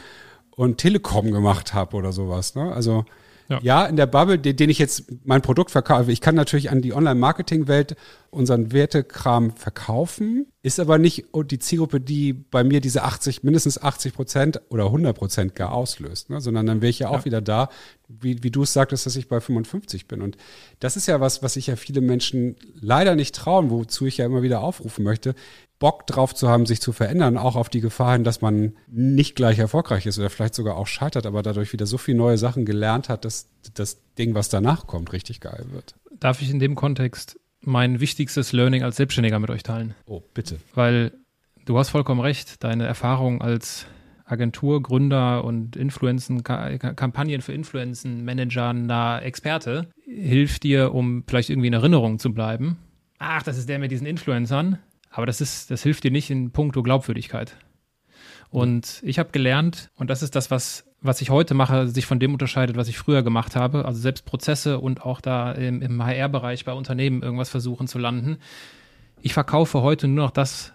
[0.51, 2.55] und Telekom gemacht habe oder sowas.
[2.55, 2.73] Ne?
[2.73, 3.05] Also
[3.49, 3.61] ja.
[3.63, 6.83] ja, in der Bubble, den, den ich jetzt mein Produkt verkaufe, ich kann natürlich an
[6.83, 7.97] die Online-Marketing-Welt
[8.33, 14.15] unseren Wertekram verkaufen, ist aber nicht die Zielgruppe, die bei mir diese 80, mindestens 80
[14.15, 16.41] Prozent oder 100 Prozent gar auslöst, ne?
[16.41, 17.25] sondern dann wäre ich ja auch ja.
[17.27, 17.69] wieder da,
[18.09, 20.23] wie, wie du es sagtest, dass ich bei 55 bin.
[20.23, 20.39] Und
[20.81, 24.25] das ist ja was, was sich ja viele Menschen leider nicht trauen, wozu ich ja
[24.25, 25.35] immer wieder aufrufen möchte.
[25.79, 29.37] Bock drauf zu haben, sich zu verändern, auch auf die Gefahr hin, dass man nicht
[29.37, 32.65] gleich erfolgreich ist oder vielleicht sogar auch scheitert, aber dadurch wieder so viele neue Sachen
[32.65, 35.97] gelernt hat, dass das Ding, was danach kommt, richtig geil wird.
[36.19, 39.95] Darf ich in dem Kontext mein wichtigstes Learning als Selbstständiger mit euch teilen?
[40.07, 40.59] Oh, bitte.
[40.75, 41.13] Weil
[41.65, 43.87] du hast vollkommen recht, deine Erfahrung als
[44.25, 51.69] Agentur, Gründer und Influenzen, Kampagnen für Influenzen, Manager, na Experte, hilft dir, um vielleicht irgendwie
[51.69, 52.79] in Erinnerung zu bleiben.
[53.19, 54.79] Ach, das ist der mit diesen Influencern.
[55.11, 57.57] Aber das ist, das hilft dir nicht in puncto Glaubwürdigkeit.
[58.51, 62.21] Und ich habe gelernt, und das ist das, was, was ich heute mache, sich von
[62.21, 63.85] dem unterscheidet, was ich früher gemacht habe.
[63.85, 68.39] Also selbst Prozesse und auch da im, im HR-Bereich bei Unternehmen irgendwas versuchen zu landen.
[69.21, 70.73] Ich verkaufe heute nur noch das,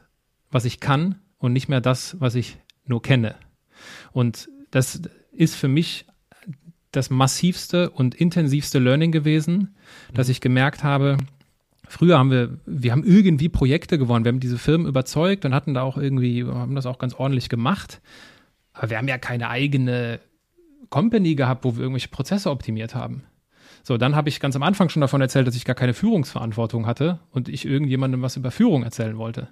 [0.52, 3.36] was ich kann und nicht mehr das, was ich nur kenne.
[4.12, 5.02] Und das
[5.32, 6.06] ist für mich
[6.92, 9.76] das massivste und intensivste Learning gewesen,
[10.14, 11.18] dass ich gemerkt habe,
[11.90, 14.26] Früher haben wir, wir haben irgendwie Projekte gewonnen.
[14.26, 17.48] Wir haben diese Firmen überzeugt und hatten da auch irgendwie, haben das auch ganz ordentlich
[17.48, 18.02] gemacht.
[18.78, 20.20] Aber wir haben ja keine eigene
[20.90, 23.24] Company gehabt, wo wir irgendwelche Prozesse optimiert haben.
[23.84, 26.86] So, dann habe ich ganz am Anfang schon davon erzählt, dass ich gar keine Führungsverantwortung
[26.86, 29.50] hatte und ich irgendjemandem was über Führung erzählen wollte.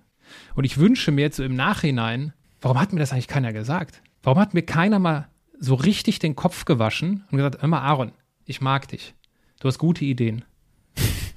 [0.55, 4.01] Und ich wünsche mir jetzt so im Nachhinein, warum hat mir das eigentlich keiner gesagt?
[4.23, 8.11] Warum hat mir keiner mal so richtig den Kopf gewaschen und gesagt, immer Aaron,
[8.45, 9.13] ich mag dich.
[9.59, 10.43] Du hast gute Ideen.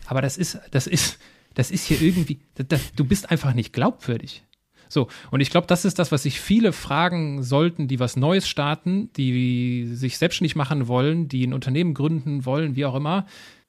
[0.06, 1.18] Aber das ist, das ist,
[1.54, 4.42] das ist hier irgendwie, das, du bist einfach nicht glaubwürdig.
[4.88, 8.48] So, und ich glaube, das ist das, was sich viele fragen sollten, die was Neues
[8.48, 13.26] starten, die sich selbstständig machen wollen, die ein Unternehmen gründen wollen, wie auch immer.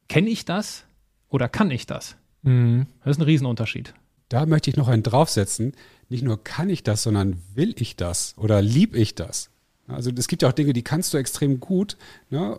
[0.08, 0.86] Kenne ich das
[1.30, 2.16] oder kann ich das?
[2.44, 2.88] Mhm.
[3.04, 3.94] Das ist ein Riesenunterschied.
[4.30, 5.74] Da möchte ich noch einen draufsetzen.
[6.08, 9.50] Nicht nur kann ich das, sondern will ich das oder lieb ich das?
[9.88, 11.98] Also es gibt ja auch Dinge, die kannst du extrem gut,
[12.30, 12.58] ne?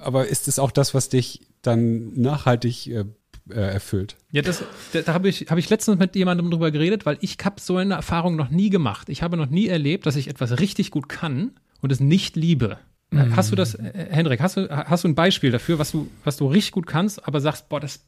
[0.00, 3.04] aber ist es auch das, was dich dann nachhaltig äh,
[3.50, 4.16] äh, erfüllt?
[4.32, 7.36] Ja, das, da, da habe ich, hab ich letztens mit jemandem drüber geredet, weil ich
[7.44, 9.08] habe so eine Erfahrung noch nie gemacht.
[9.08, 12.78] Ich habe noch nie erlebt, dass ich etwas richtig gut kann und es nicht liebe.
[13.10, 13.36] Mhm.
[13.36, 16.36] Hast du das, äh, Hendrik, hast du, hast du ein Beispiel dafür, was du, was
[16.36, 18.00] du richtig gut kannst, aber sagst, boah, das,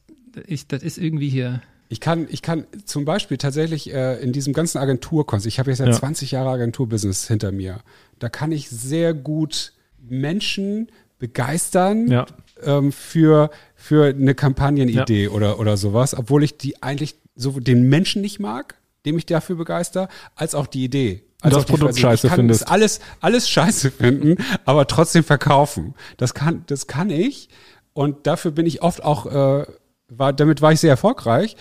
[0.45, 1.61] ich, das ist irgendwie hier.
[1.89, 5.79] Ich kann, ich kann zum Beispiel tatsächlich äh, in diesem ganzen Agenturkonst, ich habe jetzt
[5.79, 7.81] ja, ja 20 Jahre Agenturbusiness hinter mir,
[8.19, 10.89] da kann ich sehr gut Menschen
[11.19, 12.25] begeistern ja.
[12.63, 15.29] Ähm, für, für eine Kampagnenidee ja.
[15.29, 19.55] oder, oder sowas, obwohl ich die eigentlich so den Menschen nicht mag, dem ich dafür
[19.55, 21.23] begeister, als auch die Idee.
[21.41, 22.67] Als das Produkt die, scheiße ich kann findest.
[22.67, 25.95] Alles, alles scheiße finden, aber trotzdem verkaufen.
[26.17, 27.49] Das kann, das kann ich.
[27.93, 29.65] Und dafür bin ich oft auch, äh,
[30.07, 31.55] war, damit war ich sehr erfolgreich.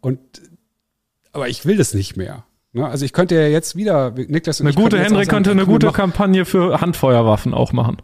[0.00, 0.20] Und,
[1.32, 2.44] aber ich will das nicht mehr.
[2.72, 2.86] Ne?
[2.86, 6.80] Also ich könnte ja jetzt wieder, Niklas Eine gute Henrik könnte eine gute Kampagne für
[6.80, 7.98] Handfeuerwaffen auch machen.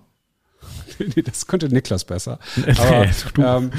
[1.17, 2.39] nee, das könnte Niklas besser.
[2.79, 3.07] Aber,
[3.39, 3.71] ähm,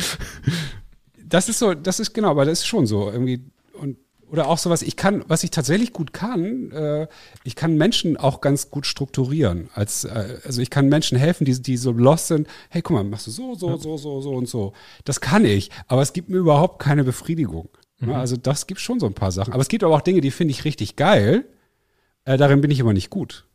[1.17, 3.43] das ist so, das ist genau, aber das ist schon so irgendwie
[3.73, 3.97] und
[4.33, 7.07] oder auch sowas, ich kann, was ich tatsächlich gut kann, äh,
[7.43, 9.69] ich kann Menschen auch ganz gut strukturieren.
[9.75, 12.47] Als, äh, also ich kann Menschen helfen, die, die so lost sind.
[12.69, 14.73] Hey, guck mal, machst du so, so, so, so, so und so.
[15.05, 17.69] Das kann ich, aber es gibt mir überhaupt keine Befriedigung.
[17.99, 18.13] Mhm.
[18.13, 19.53] Also das gibt schon so ein paar Sachen.
[19.53, 21.45] Aber es gibt aber auch Dinge, die finde ich richtig geil.
[22.25, 23.45] Äh, darin bin ich aber nicht gut.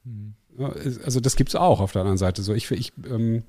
[1.05, 2.43] Also das gibt es auch auf der anderen Seite.
[2.43, 3.45] So, ich, ich, ähm,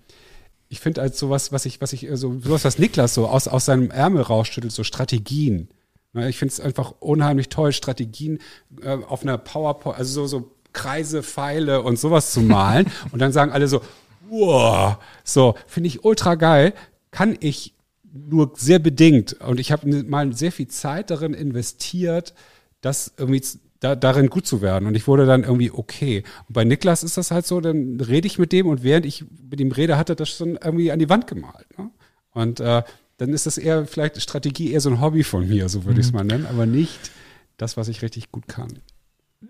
[0.70, 3.66] ich finde als sowas, was ich, was ich, so sowas, was Niklas so aus, aus
[3.66, 5.70] seinem Ärmel rausschüttelt, so Strategien.
[6.14, 8.40] Ich finde es einfach unheimlich toll, Strategien
[8.82, 12.88] äh, auf einer PowerPoint, also so, so Kreise, Pfeile und sowas zu malen.
[13.12, 13.82] und dann sagen alle so,
[14.30, 16.74] wow, so, finde ich ultra geil.
[17.12, 17.74] Kann ich
[18.12, 19.34] nur sehr bedingt.
[19.42, 22.34] Und ich habe mal sehr viel Zeit darin investiert,
[22.82, 23.44] das irgendwie
[23.80, 24.88] da, darin gut zu werden.
[24.88, 26.24] Und ich wurde dann irgendwie okay.
[26.48, 29.26] Und bei Niklas ist das halt so, dann rede ich mit dem und während ich
[29.50, 31.68] mit ihm rede, hat er das schon irgendwie an die Wand gemalt.
[31.78, 31.90] Ne?
[32.32, 32.84] Und äh,
[33.18, 36.00] dann ist das eher vielleicht Strategie, eher so ein Hobby von mir, so würde mhm.
[36.00, 37.12] ich es mal nennen, aber nicht
[37.58, 38.80] das, was ich richtig gut kann.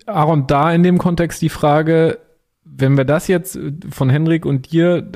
[0.06, 2.20] Aaron, da in dem Kontext die Frage,
[2.64, 3.60] wenn wir das jetzt
[3.90, 5.12] von Henrik und dir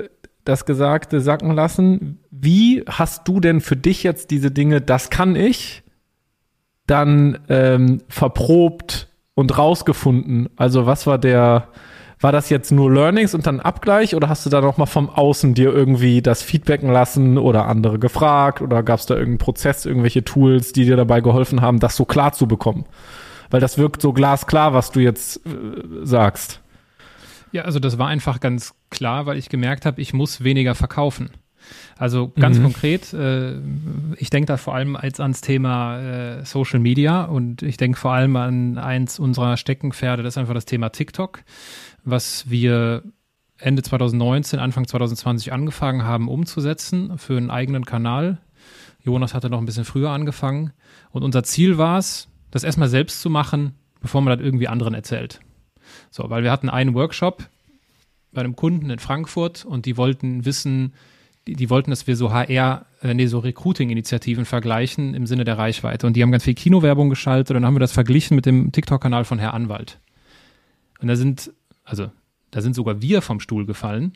[0.46, 2.20] das Gesagte sacken lassen.
[2.32, 5.84] Wie hast du denn für dich jetzt diese Dinge, das kann ich,
[6.88, 10.50] dann ähm, verprobt und rausgefunden?
[10.56, 11.70] Also was war der,
[12.20, 15.54] war das jetzt nur Learnings und dann Abgleich oder hast du da nochmal vom Außen
[15.54, 20.24] dir irgendwie das Feedbacken lassen oder andere gefragt oder gab es da irgendeinen Prozess, irgendwelche
[20.24, 22.86] Tools, die dir dabei geholfen haben, das so klar zu bekommen?
[23.50, 25.50] Weil das wirkt so glasklar, was du jetzt äh,
[26.04, 26.60] sagst.
[27.52, 31.30] Ja, also das war einfach ganz klar, weil ich gemerkt habe, ich muss weniger verkaufen.
[31.98, 32.64] Also ganz mhm.
[32.64, 33.56] konkret, äh,
[34.18, 38.14] ich denke da vor allem als ans Thema äh, Social Media und ich denke vor
[38.14, 41.44] allem an eins unserer Steckenpferde, das ist einfach das Thema TikTok,
[42.04, 43.04] was wir
[43.58, 48.40] Ende 2019, Anfang 2020 angefangen haben umzusetzen für einen eigenen Kanal.
[49.02, 50.74] Jonas hatte noch ein bisschen früher angefangen
[51.12, 54.94] und unser Ziel war es, das erstmal selbst zu machen, bevor man das irgendwie anderen
[54.94, 55.40] erzählt.
[56.10, 57.50] So, weil wir hatten einen Workshop
[58.32, 60.94] bei einem Kunden in Frankfurt und die wollten wissen,
[61.48, 65.58] die, die wollten, dass wir so HR, äh, nee, so Recruiting-Initiativen vergleichen im Sinne der
[65.58, 66.08] Reichweite.
[66.08, 68.72] Und die haben ganz viel Kinowerbung geschaltet und dann haben wir das verglichen mit dem
[68.72, 70.00] TikTok-Kanal von Herr Anwalt.
[71.00, 71.52] Und da sind,
[71.84, 72.12] also,
[72.52, 74.14] da sind sogar wir vom Stuhl gefallen,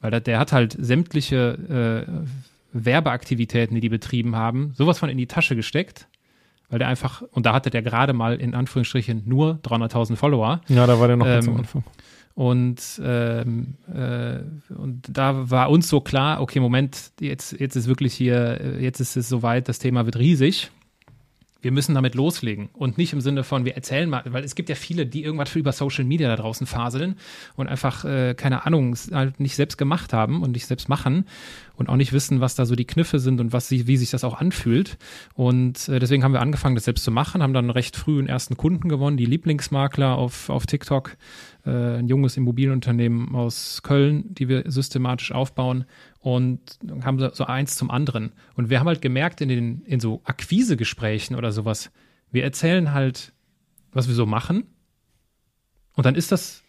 [0.00, 2.12] weil der, der hat halt sämtliche äh,
[2.72, 6.08] Werbeaktivitäten, die die betrieben haben, sowas von in die Tasche gesteckt
[6.72, 10.62] weil der einfach, und da hatte der gerade mal in Anführungsstrichen nur 300.000 Follower.
[10.68, 11.84] Ja, da war der noch ähm, ganz am Anfang.
[12.34, 14.38] Und, ähm, äh,
[14.74, 19.16] und da war uns so klar, okay, Moment, jetzt, jetzt ist wirklich hier, jetzt ist
[19.16, 20.70] es soweit, das Thema wird riesig.
[21.60, 22.70] Wir müssen damit loslegen.
[22.72, 25.54] Und nicht im Sinne von, wir erzählen mal, weil es gibt ja viele, die irgendwas
[25.54, 27.16] über Social Media da draußen faseln
[27.54, 31.26] und einfach, äh, keine Ahnung, halt nicht selbst gemacht haben und nicht selbst machen
[31.82, 34.10] und auch nicht wissen, was da so die Kniffe sind und was sie, wie sich
[34.10, 34.98] das auch anfühlt.
[35.34, 38.28] Und äh, deswegen haben wir angefangen, das selbst zu machen, haben dann recht früh einen
[38.28, 41.16] ersten Kunden gewonnen, die Lieblingsmakler auf, auf TikTok,
[41.66, 45.84] äh, ein junges Immobilienunternehmen aus Köln, die wir systematisch aufbauen
[46.20, 48.30] und haben so eins zum anderen.
[48.54, 51.90] Und wir haben halt gemerkt in den, in so Akquisegesprächen oder sowas,
[52.30, 53.32] wir erzählen halt,
[53.92, 54.64] was wir so machen.
[55.94, 56.62] Und dann ist das,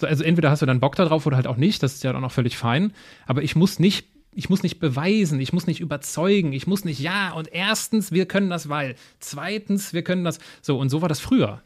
[0.00, 2.24] also entweder hast du dann Bock darauf oder halt auch nicht, das ist ja dann
[2.24, 2.92] auch völlig fein.
[3.26, 7.00] Aber ich muss nicht ich muss nicht beweisen, ich muss nicht überzeugen, ich muss nicht,
[7.00, 11.08] ja, und erstens, wir können das, weil, zweitens, wir können das, so, und so war
[11.08, 11.62] das früher.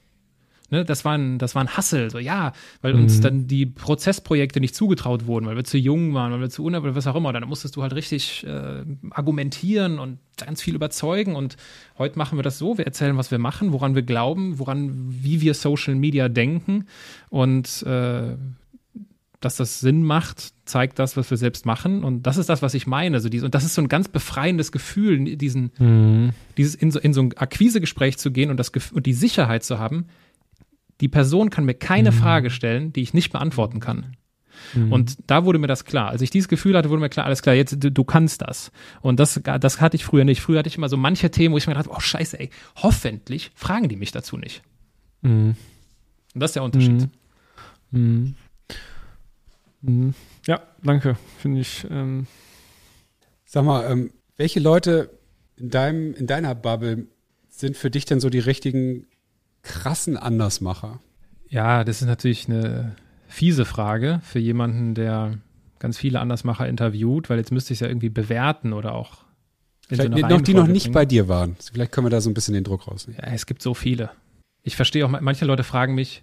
[0.72, 3.22] Ne, das war ein, das war ein Hassel, so ja, weil uns Mhm.
[3.22, 6.94] dann die Prozessprojekte nicht zugetraut wurden, weil wir zu jung waren, weil wir zu unerfahren,
[6.94, 7.32] was auch immer.
[7.32, 11.34] Dann musstest du halt richtig äh, argumentieren und ganz viel überzeugen.
[11.34, 11.56] Und
[11.98, 15.40] heute machen wir das so: Wir erzählen, was wir machen, woran wir glauben, woran, wie
[15.40, 16.86] wir Social Media denken
[17.30, 18.36] und äh,
[19.40, 22.04] dass das Sinn macht, zeigt das, was wir selbst machen.
[22.04, 23.16] Und das ist das, was ich meine.
[23.16, 26.30] Also diese, und das ist so ein ganz befreiendes Gefühl, diesen, Mhm.
[26.56, 29.78] dieses in so, in so ein Akquisegespräch zu gehen und, das, und die Sicherheit zu
[29.78, 30.06] haben,
[31.00, 34.16] die Person kann mir keine Frage stellen, die ich nicht beantworten kann.
[34.90, 36.10] Und da wurde mir das klar.
[36.10, 38.70] Als ich dieses Gefühl hatte, wurde mir klar, alles klar, jetzt du, du kannst das.
[39.00, 40.42] Und das, das hatte ich früher nicht.
[40.42, 42.50] Früher hatte ich immer so manche Themen, wo ich mir gedacht habe, oh scheiße, ey,
[42.76, 44.62] hoffentlich fragen die mich dazu nicht.
[45.22, 45.56] Mhm.
[46.34, 47.08] Und das ist der Unterschied.
[47.90, 48.34] Mhm.
[49.82, 50.14] Mhm.
[50.46, 51.16] Ja, danke.
[51.38, 51.86] Finde ich.
[51.90, 52.26] Ähm,
[53.44, 55.10] Sag mal, ähm, welche Leute
[55.56, 57.06] in deinem, in deiner Bubble
[57.48, 59.06] sind für dich denn so die richtigen
[59.62, 61.00] krassen Andersmacher?
[61.48, 62.94] Ja, das ist natürlich eine
[63.28, 65.38] fiese Frage für jemanden, der
[65.78, 69.96] ganz viele Andersmacher interviewt, weil jetzt müsste ich es ja irgendwie bewerten oder auch so
[69.96, 70.94] Vielleicht eine noch, die noch nicht bringen.
[70.94, 71.56] bei dir waren.
[71.72, 73.20] Vielleicht können wir da so ein bisschen den Druck rausnehmen.
[73.20, 74.10] Ja, es gibt so viele.
[74.62, 76.22] Ich verstehe auch, manche Leute fragen mich,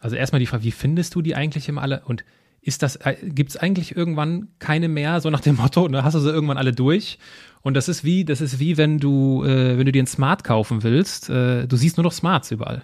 [0.00, 2.02] also erstmal die Frage, wie findest du die eigentlich immer alle?
[2.04, 2.24] Und
[2.66, 6.14] ist das, äh, gibt es eigentlich irgendwann keine mehr, so nach dem Motto, ne, hast
[6.14, 7.18] du sie irgendwann alle durch?
[7.62, 10.44] Und das ist wie, das ist wie, wenn du, äh, wenn du dir ein Smart
[10.44, 12.82] kaufen willst, äh, du siehst nur noch Smarts überall.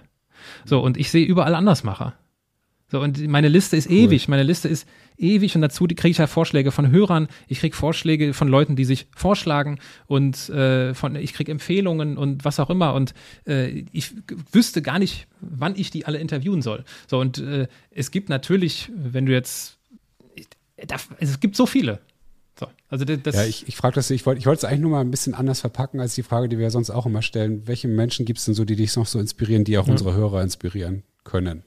[0.65, 2.15] So, und ich sehe überall Andersmacher.
[2.93, 4.87] So, und meine Liste ist ewig, meine Liste ist
[5.17, 8.85] ewig und dazu kriege ich ja Vorschläge von Hörern, ich kriege Vorschläge von Leuten, die
[8.85, 9.79] sich vorschlagen
[10.09, 13.15] und äh, von, ich kriege Empfehlungen und was auch immer und
[13.47, 14.13] äh, ich
[14.53, 16.85] wüsste gar nicht, wann ich die alle interviewen soll.
[17.09, 19.79] So, und äh, es gibt natürlich, wenn du jetzt,
[21.19, 22.01] es gibt so viele.
[22.61, 24.91] So, also das, Ja, ich, ich frage das, ich wollte ich wollte es eigentlich nur
[24.91, 27.67] mal ein bisschen anders verpacken als die Frage, die wir ja sonst auch immer stellen.
[27.67, 30.43] Welche Menschen gibt es denn so, die dich noch so inspirieren, die auch unsere Hörer
[30.43, 31.65] inspirieren können?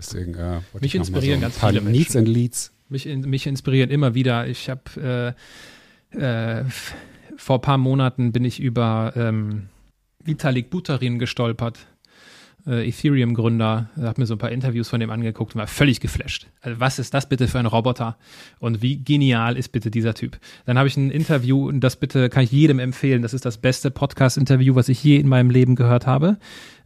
[0.00, 2.18] Deswegen äh, Mich inspirieren so ganz viele Needs Menschen.
[2.18, 2.72] and Leads.
[2.88, 4.46] Mich, in, mich inspirieren immer wieder.
[4.46, 5.34] Ich habe
[6.14, 6.64] äh, äh,
[7.36, 9.68] vor ein paar Monaten bin ich über ähm,
[10.24, 11.78] Vitalik Buterin gestolpert,
[12.66, 13.90] äh, Ethereum-Gründer.
[13.96, 16.46] Habe mir so ein paar Interviews von dem angeguckt und war völlig geflasht.
[16.62, 18.16] Also was ist das bitte für ein Roboter?
[18.58, 20.38] Und wie genial ist bitte dieser Typ?
[20.64, 23.20] Dann habe ich ein Interview und das bitte kann ich jedem empfehlen.
[23.20, 26.38] Das ist das beste Podcast-Interview, was ich je in meinem Leben gehört habe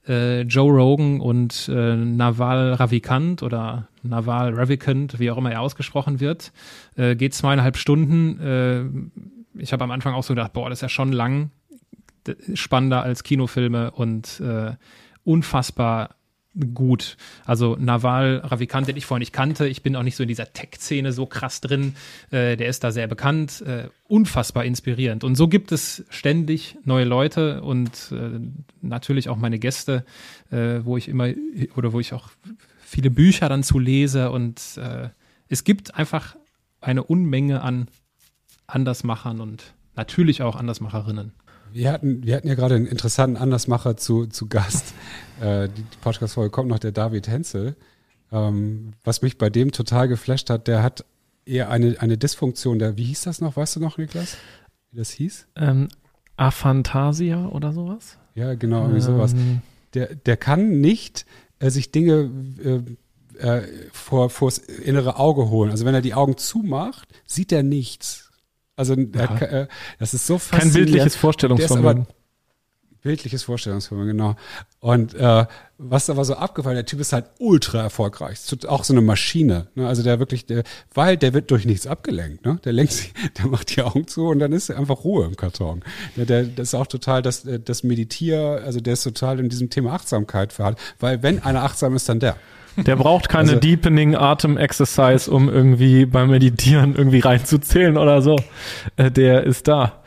[0.09, 6.21] äh, Joe Rogan und äh, Naval Ravikant oder Naval Ravikant, wie auch immer er ausgesprochen
[6.21, 6.53] wird,
[6.97, 8.41] äh, geht zweieinhalb Stunden.
[8.41, 11.51] Äh, ich habe am Anfang auch so gedacht, boah, das ist ja schon lang,
[12.55, 14.73] spannender als Kinofilme und äh,
[15.25, 16.17] unfassbar
[16.75, 17.17] gut.
[17.45, 20.53] Also Naval Ravikant, den ich vorhin nicht kannte, ich bin auch nicht so in dieser
[20.53, 21.97] Tech-Szene so krass drin,
[22.31, 25.25] äh, der ist da sehr bekannt, äh, unfassbar inspirierend.
[25.25, 28.41] Und so gibt es ständig neue Leute und äh,
[28.83, 30.05] natürlich auch meine Gäste,
[30.51, 31.31] äh, wo ich immer
[31.77, 32.31] oder wo ich auch
[32.85, 35.09] viele Bücher dann zu lese und äh,
[35.49, 36.37] es gibt einfach
[36.81, 37.89] eine Unmenge an
[38.67, 41.33] Andersmachern und natürlich auch Andersmacherinnen.
[41.75, 44.95] Wir hatten, wir hatten ja gerade einen interessanten Andersmacher zu, zu Gast.
[45.41, 47.75] äh, die die Podcast-Folge kommt noch der David Henzel.
[48.31, 51.05] Ähm, was mich bei dem total geflasht hat, der hat
[51.45, 52.79] eher eine, eine Dysfunktion.
[52.79, 53.57] Der, wie hieß das noch?
[53.57, 54.37] Weißt du noch, Niklas?
[54.93, 55.49] Wie das hieß?
[55.57, 55.89] ähm,
[56.37, 58.19] Aphantasia oder sowas?
[58.37, 59.33] Ja, genau, irgendwie sowas.
[59.33, 59.61] Ähm,
[59.95, 61.27] Der, der kann nicht
[61.59, 62.31] äh, sich Dinge
[62.63, 63.63] äh, äh,
[63.93, 65.73] vor vors innere Auge holen.
[65.73, 68.24] Also wenn er die Augen zumacht, sieht er nichts.
[68.77, 69.67] Also ka- äh,
[69.99, 70.75] das ist so Kein faszinierend.
[70.75, 72.07] bildliches Der ist Vorstellungsvermögen.
[73.03, 74.35] bildliches Vorstellungsvermögen, genau.
[74.81, 75.47] Und äh,
[75.77, 78.33] was aber so abgefallen, der Typ ist halt ultra erfolgreich.
[78.33, 79.69] Ist Auch so eine Maschine.
[79.75, 79.87] Ne?
[79.87, 80.63] Also der wirklich, der,
[80.95, 82.45] weil der wird durch nichts abgelenkt.
[82.47, 82.59] Ne?
[82.65, 85.83] Der lenkt sich, der macht die Augen zu und dann ist einfach Ruhe im Karton.
[86.17, 89.49] Der, der, das ist auch total das, äh, das Meditier, also der ist total in
[89.51, 90.81] diesem Thema Achtsamkeit verhalten.
[90.99, 92.37] Weil wenn einer achtsam ist, dann der.
[92.77, 98.37] Der braucht keine Also- Deepening Atem Exercise, um irgendwie beim Meditieren irgendwie reinzuzählen oder so.
[98.97, 100.03] Äh, der ist da.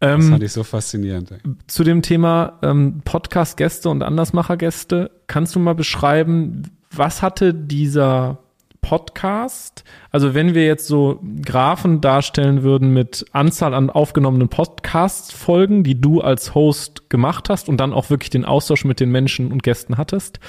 [0.00, 1.34] Das Ähm, fand ich so faszinierend.
[1.66, 8.38] zu dem Thema ähm, Podcast-Gäste und Andersmacher-Gäste, kannst du mal beschreiben, was hatte dieser
[8.80, 9.84] Podcast?
[10.10, 16.20] Also wenn wir jetzt so Graphen darstellen würden mit Anzahl an aufgenommenen Podcast-Folgen, die du
[16.20, 19.98] als Host gemacht hast und dann auch wirklich den Austausch mit den Menschen und Gästen
[19.98, 20.40] hattest,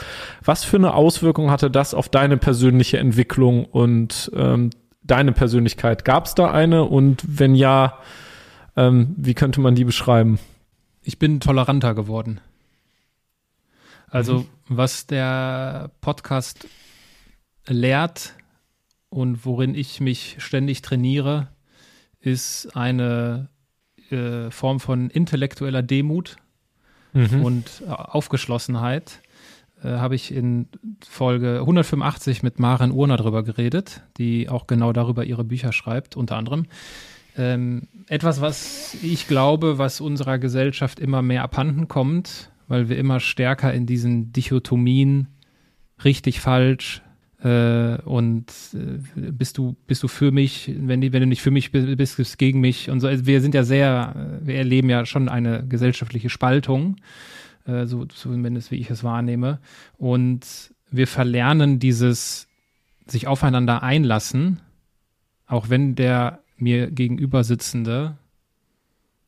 [0.43, 4.71] was für eine Auswirkung hatte das auf deine persönliche Entwicklung und ähm,
[5.03, 6.05] deine Persönlichkeit?
[6.05, 6.83] Gab es da eine?
[6.83, 7.97] Und wenn ja,
[8.75, 10.39] ähm, wie könnte man die beschreiben?
[11.03, 12.39] Ich bin toleranter geworden.
[14.07, 16.67] Also, was der Podcast
[17.67, 18.33] lehrt
[19.09, 21.49] und worin ich mich ständig trainiere,
[22.19, 23.49] ist eine
[24.09, 26.37] äh, Form von intellektueller Demut
[27.13, 27.43] Mhm.
[27.43, 29.19] und äh, Aufgeschlossenheit.
[29.83, 30.69] Äh, Habe ich in
[31.05, 36.37] Folge 185 mit Maren Urner drüber geredet, die auch genau darüber ihre Bücher schreibt, unter
[36.37, 36.67] anderem.
[37.37, 43.19] Ähm, etwas, was ich glaube, was unserer Gesellschaft immer mehr abhanden kommt, weil wir immer
[43.19, 45.27] stärker in diesen Dichotomien
[46.05, 47.01] richtig, falsch
[47.43, 51.97] und äh, bist du bist du für mich, wenn, wenn du nicht für mich bist,
[51.97, 53.07] bist du gegen mich und so.
[53.07, 56.97] Also wir sind ja sehr, äh, wir erleben ja schon eine gesellschaftliche Spaltung,
[57.65, 59.59] äh, so zumindest wie ich es wahrnehme.
[59.97, 62.47] Und wir verlernen dieses
[63.07, 64.59] sich aufeinander einlassen,
[65.47, 68.17] auch wenn der mir gegenüber sitzende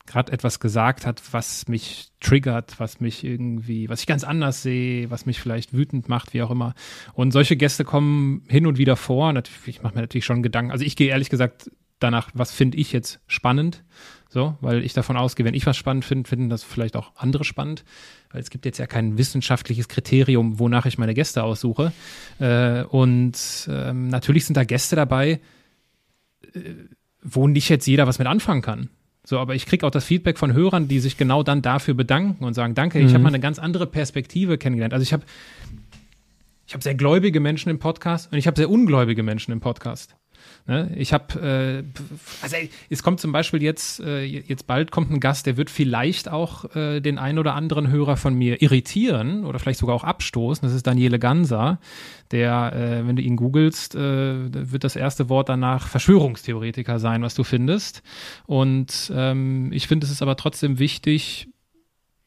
[0.06, 5.10] gerade etwas gesagt hat, was mich triggert, was mich irgendwie, was ich ganz anders sehe,
[5.10, 6.74] was mich vielleicht wütend macht, wie auch immer.
[7.14, 9.32] Und solche Gäste kommen hin und wieder vor.
[9.32, 10.72] Natürlich, ich mache mir natürlich schon Gedanken.
[10.72, 13.82] Also ich gehe ehrlich gesagt danach, was finde ich jetzt spannend?
[14.28, 17.44] So, weil ich davon ausgehe, wenn ich was spannend finde, finden das vielleicht auch andere
[17.44, 17.84] spannend.
[18.30, 21.92] Weil es gibt jetzt ja kein wissenschaftliches Kriterium, wonach ich meine Gäste aussuche.
[22.40, 25.40] Äh, und ähm, natürlich sind da Gäste dabei,
[26.52, 26.60] äh,
[27.22, 28.90] wo nicht jetzt jeder was mit anfangen kann.
[29.26, 32.44] So, aber ich kriege auch das Feedback von Hörern, die sich genau dann dafür bedanken
[32.44, 33.14] und sagen, danke, ich Mhm.
[33.14, 34.92] habe mal eine ganz andere Perspektive kennengelernt.
[34.92, 35.24] Also ich habe
[36.66, 40.14] ich habe sehr gläubige Menschen im Podcast und ich habe sehr ungläubige Menschen im Podcast.
[40.66, 40.90] Ne?
[40.96, 42.00] Ich habe, äh,
[42.42, 42.56] also
[42.88, 46.74] es kommt zum Beispiel jetzt, äh, jetzt bald kommt ein Gast, der wird vielleicht auch
[46.74, 50.66] äh, den einen oder anderen Hörer von mir irritieren oder vielleicht sogar auch abstoßen.
[50.66, 51.80] Das ist Daniele Ganser,
[52.30, 57.34] der, äh, wenn du ihn googelst, äh, wird das erste Wort danach Verschwörungstheoretiker sein, was
[57.34, 58.02] du findest.
[58.46, 61.48] Und ähm, ich finde, es ist aber trotzdem wichtig,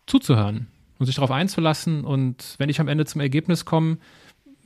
[0.06, 0.68] zuzuhören
[1.00, 2.06] und sich darauf einzulassen.
[2.06, 3.98] Und wenn ich am Ende zum Ergebnis komme,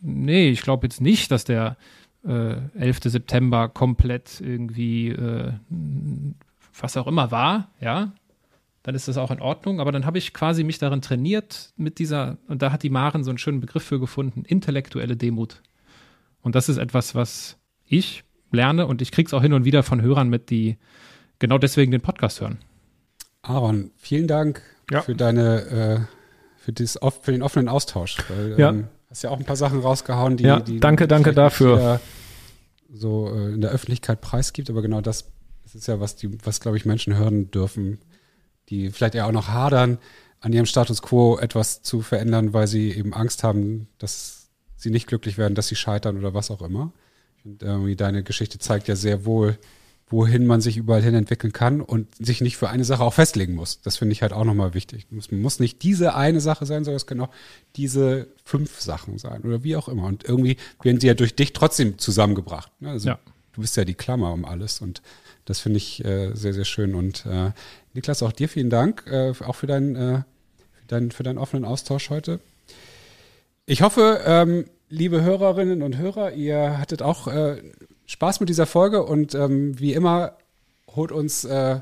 [0.02, 1.78] nee, ich glaube jetzt nicht, dass der
[2.26, 3.00] äh, 11.
[3.06, 5.54] September komplett irgendwie äh,
[6.80, 8.12] was auch immer war, ja,
[8.84, 9.80] dann ist das auch in Ordnung.
[9.80, 13.24] Aber dann habe ich quasi mich darin trainiert mit dieser, und da hat die Maren
[13.24, 15.62] so einen schönen Begriff für gefunden, intellektuelle Demut.
[16.42, 20.02] Und das ist etwas, was ich lerne und ich krieg's auch hin und wieder von
[20.02, 20.78] Hörern mit, die
[21.40, 22.58] genau deswegen den Podcast hören.
[23.44, 25.02] Aaron, vielen Dank Ja.
[25.02, 26.00] für deine, äh,
[26.58, 28.18] für, dieses, für den offenen Austausch.
[28.30, 28.70] Weil, Ja.
[28.70, 32.00] ähm, hast ja auch ein paar Sachen rausgehauen, die, Ja, die danke, danke dafür.
[32.94, 35.30] So äh, in der Öffentlichkeit preisgibt, aber genau das,
[35.74, 38.00] ist ja, was die, was glaube ich Menschen hören dürfen,
[38.70, 40.00] die vielleicht ja auch noch hadern,
[40.40, 45.08] an ihrem Status quo etwas zu verändern, weil sie eben Angst haben, dass sie nicht
[45.08, 46.92] glücklich werden, dass sie scheitern oder was auch immer.
[47.42, 49.58] Finde, irgendwie deine Geschichte zeigt ja sehr wohl,
[50.12, 53.56] wohin man sich überall hin entwickeln kann und sich nicht für eine Sache auch festlegen
[53.56, 53.82] muss.
[53.82, 55.08] Das finde ich halt auch nochmal wichtig.
[55.18, 57.30] Es muss nicht diese eine Sache sein, sondern es können auch
[57.78, 60.04] diese fünf Sachen sein oder wie auch immer.
[60.06, 62.72] Und irgendwie werden sie ja durch dich trotzdem zusammengebracht.
[62.82, 62.90] ne?
[62.92, 63.20] Also Ja.
[63.54, 65.02] du bist ja die Klammer um alles und
[65.46, 66.94] das finde ich äh, sehr, sehr schön.
[66.94, 67.52] Und äh,
[67.94, 70.22] Niklas, auch dir vielen Dank, äh, auch für deinen, äh,
[70.82, 72.40] für, deinen, für deinen offenen Austausch heute.
[73.66, 77.62] Ich hoffe, ähm, liebe Hörerinnen und Hörer, ihr hattet auch äh,
[78.12, 80.34] Spaß mit dieser Folge und ähm, wie immer
[80.96, 81.80] holt uns, äh,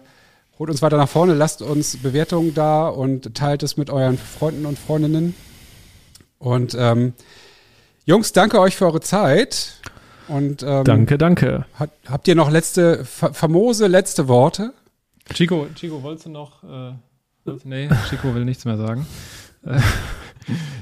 [0.59, 4.67] holt uns weiter nach vorne, lasst uns Bewertungen da und teilt es mit euren Freunden
[4.67, 5.34] und Freundinnen.
[6.38, 7.13] Und ähm,
[8.05, 9.73] Jungs, danke euch für eure Zeit.
[10.27, 11.65] Und ähm, Danke, danke.
[11.73, 14.73] hat, habt ihr noch letzte, fa famose letzte Worte?
[15.34, 16.63] Chico, Chico, wolltest du noch?
[16.63, 16.93] Äh,
[17.45, 19.07] wolltest- nee, Chico will nichts mehr sagen.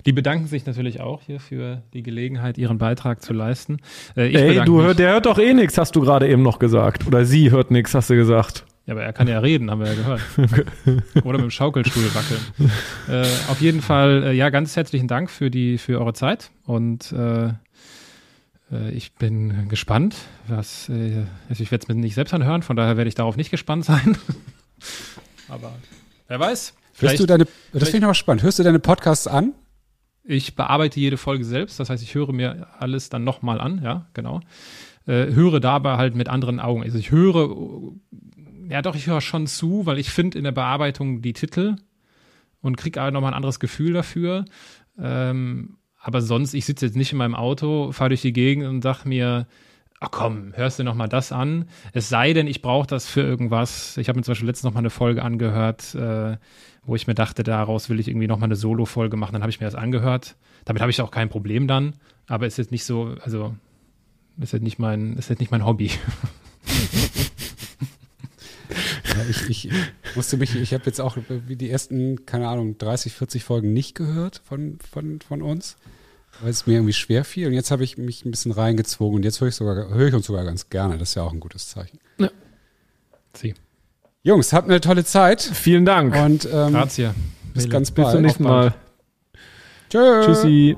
[0.06, 3.78] Die bedanken sich natürlich auch hier für die Gelegenheit, ihren Beitrag zu leisten.
[4.16, 7.08] Äh, Ey, du hört, der hört doch eh nichts, hast du gerade eben noch gesagt.
[7.08, 8.66] Oder sie hört nichts, hast du gesagt.
[8.86, 10.22] Ja, aber er kann ja reden, haben wir ja gehört.
[11.26, 12.72] Oder mit dem Schaukelstuhl wackeln.
[13.10, 17.12] äh, auf jeden Fall, äh, ja, ganz herzlichen Dank für die, für eure Zeit und
[17.12, 17.50] äh,
[18.72, 20.16] äh, ich bin gespannt,
[20.48, 23.38] was, äh, also ich werde es mir nicht selbst anhören, von daher werde ich darauf
[23.38, 24.18] nicht gespannt sein.
[25.50, 25.74] aber
[26.28, 26.74] wer weiß.
[27.00, 28.44] Hörst du deine, das finde ich noch spannend.
[28.44, 29.54] Hörst du deine Podcasts an?
[30.24, 34.08] Ich bearbeite jede Folge selbst, das heißt, ich höre mir alles dann nochmal an, ja,
[34.14, 34.42] genau.
[35.06, 36.84] Äh, höre dabei halt mit anderen Augen.
[36.84, 37.94] Also ich höre,
[38.70, 41.78] ja doch, ich höre schon zu, weil ich finde in der Bearbeitung die Titel
[42.62, 44.44] und kriege auch nochmal ein anderes Gefühl dafür.
[45.00, 48.82] Ähm, aber sonst, ich sitze jetzt nicht in meinem Auto, fahre durch die Gegend und
[48.82, 49.48] sag mir,
[50.00, 51.70] ach komm, hörst du noch mal das an?
[51.94, 53.98] Es sei denn, ich brauche das für irgendwas.
[53.98, 56.38] Ich habe mir zum Beispiel letztens noch mal eine Folge angehört, äh,
[56.84, 59.34] wo ich mir dachte, daraus will ich irgendwie noch mal eine Solo-Folge machen.
[59.34, 60.36] Dann habe ich mir das angehört.
[60.66, 61.94] Damit habe ich auch kein Problem dann.
[62.28, 63.56] Aber ist jetzt nicht so, also
[64.40, 65.92] ist jetzt nicht mein, ist jetzt nicht mein Hobby.
[69.18, 69.70] Ja, ich, ich
[70.16, 73.96] musste mich, ich habe jetzt auch wie die ersten, keine Ahnung, 30, 40 Folgen nicht
[73.96, 75.78] gehört von, von, von uns,
[76.42, 77.48] weil es mir irgendwie schwer fiel.
[77.48, 80.14] Und jetzt habe ich mich ein bisschen reingezogen und jetzt höre ich, sogar, höre ich
[80.14, 80.98] uns sogar ganz gerne.
[80.98, 82.00] Das ist ja auch ein gutes Zeichen.
[82.20, 82.30] Ja.
[83.34, 83.56] Sie.
[84.24, 85.42] Jungs, habt eine tolle Zeit.
[85.42, 86.16] Vielen Dank.
[86.16, 87.12] Und ähm, Grazie.
[87.54, 87.70] bis Mille.
[87.70, 88.08] ganz bald.
[88.08, 88.76] Bis zum nächsten Mal.
[89.90, 90.26] Tschö.
[90.26, 90.78] Tschüssi.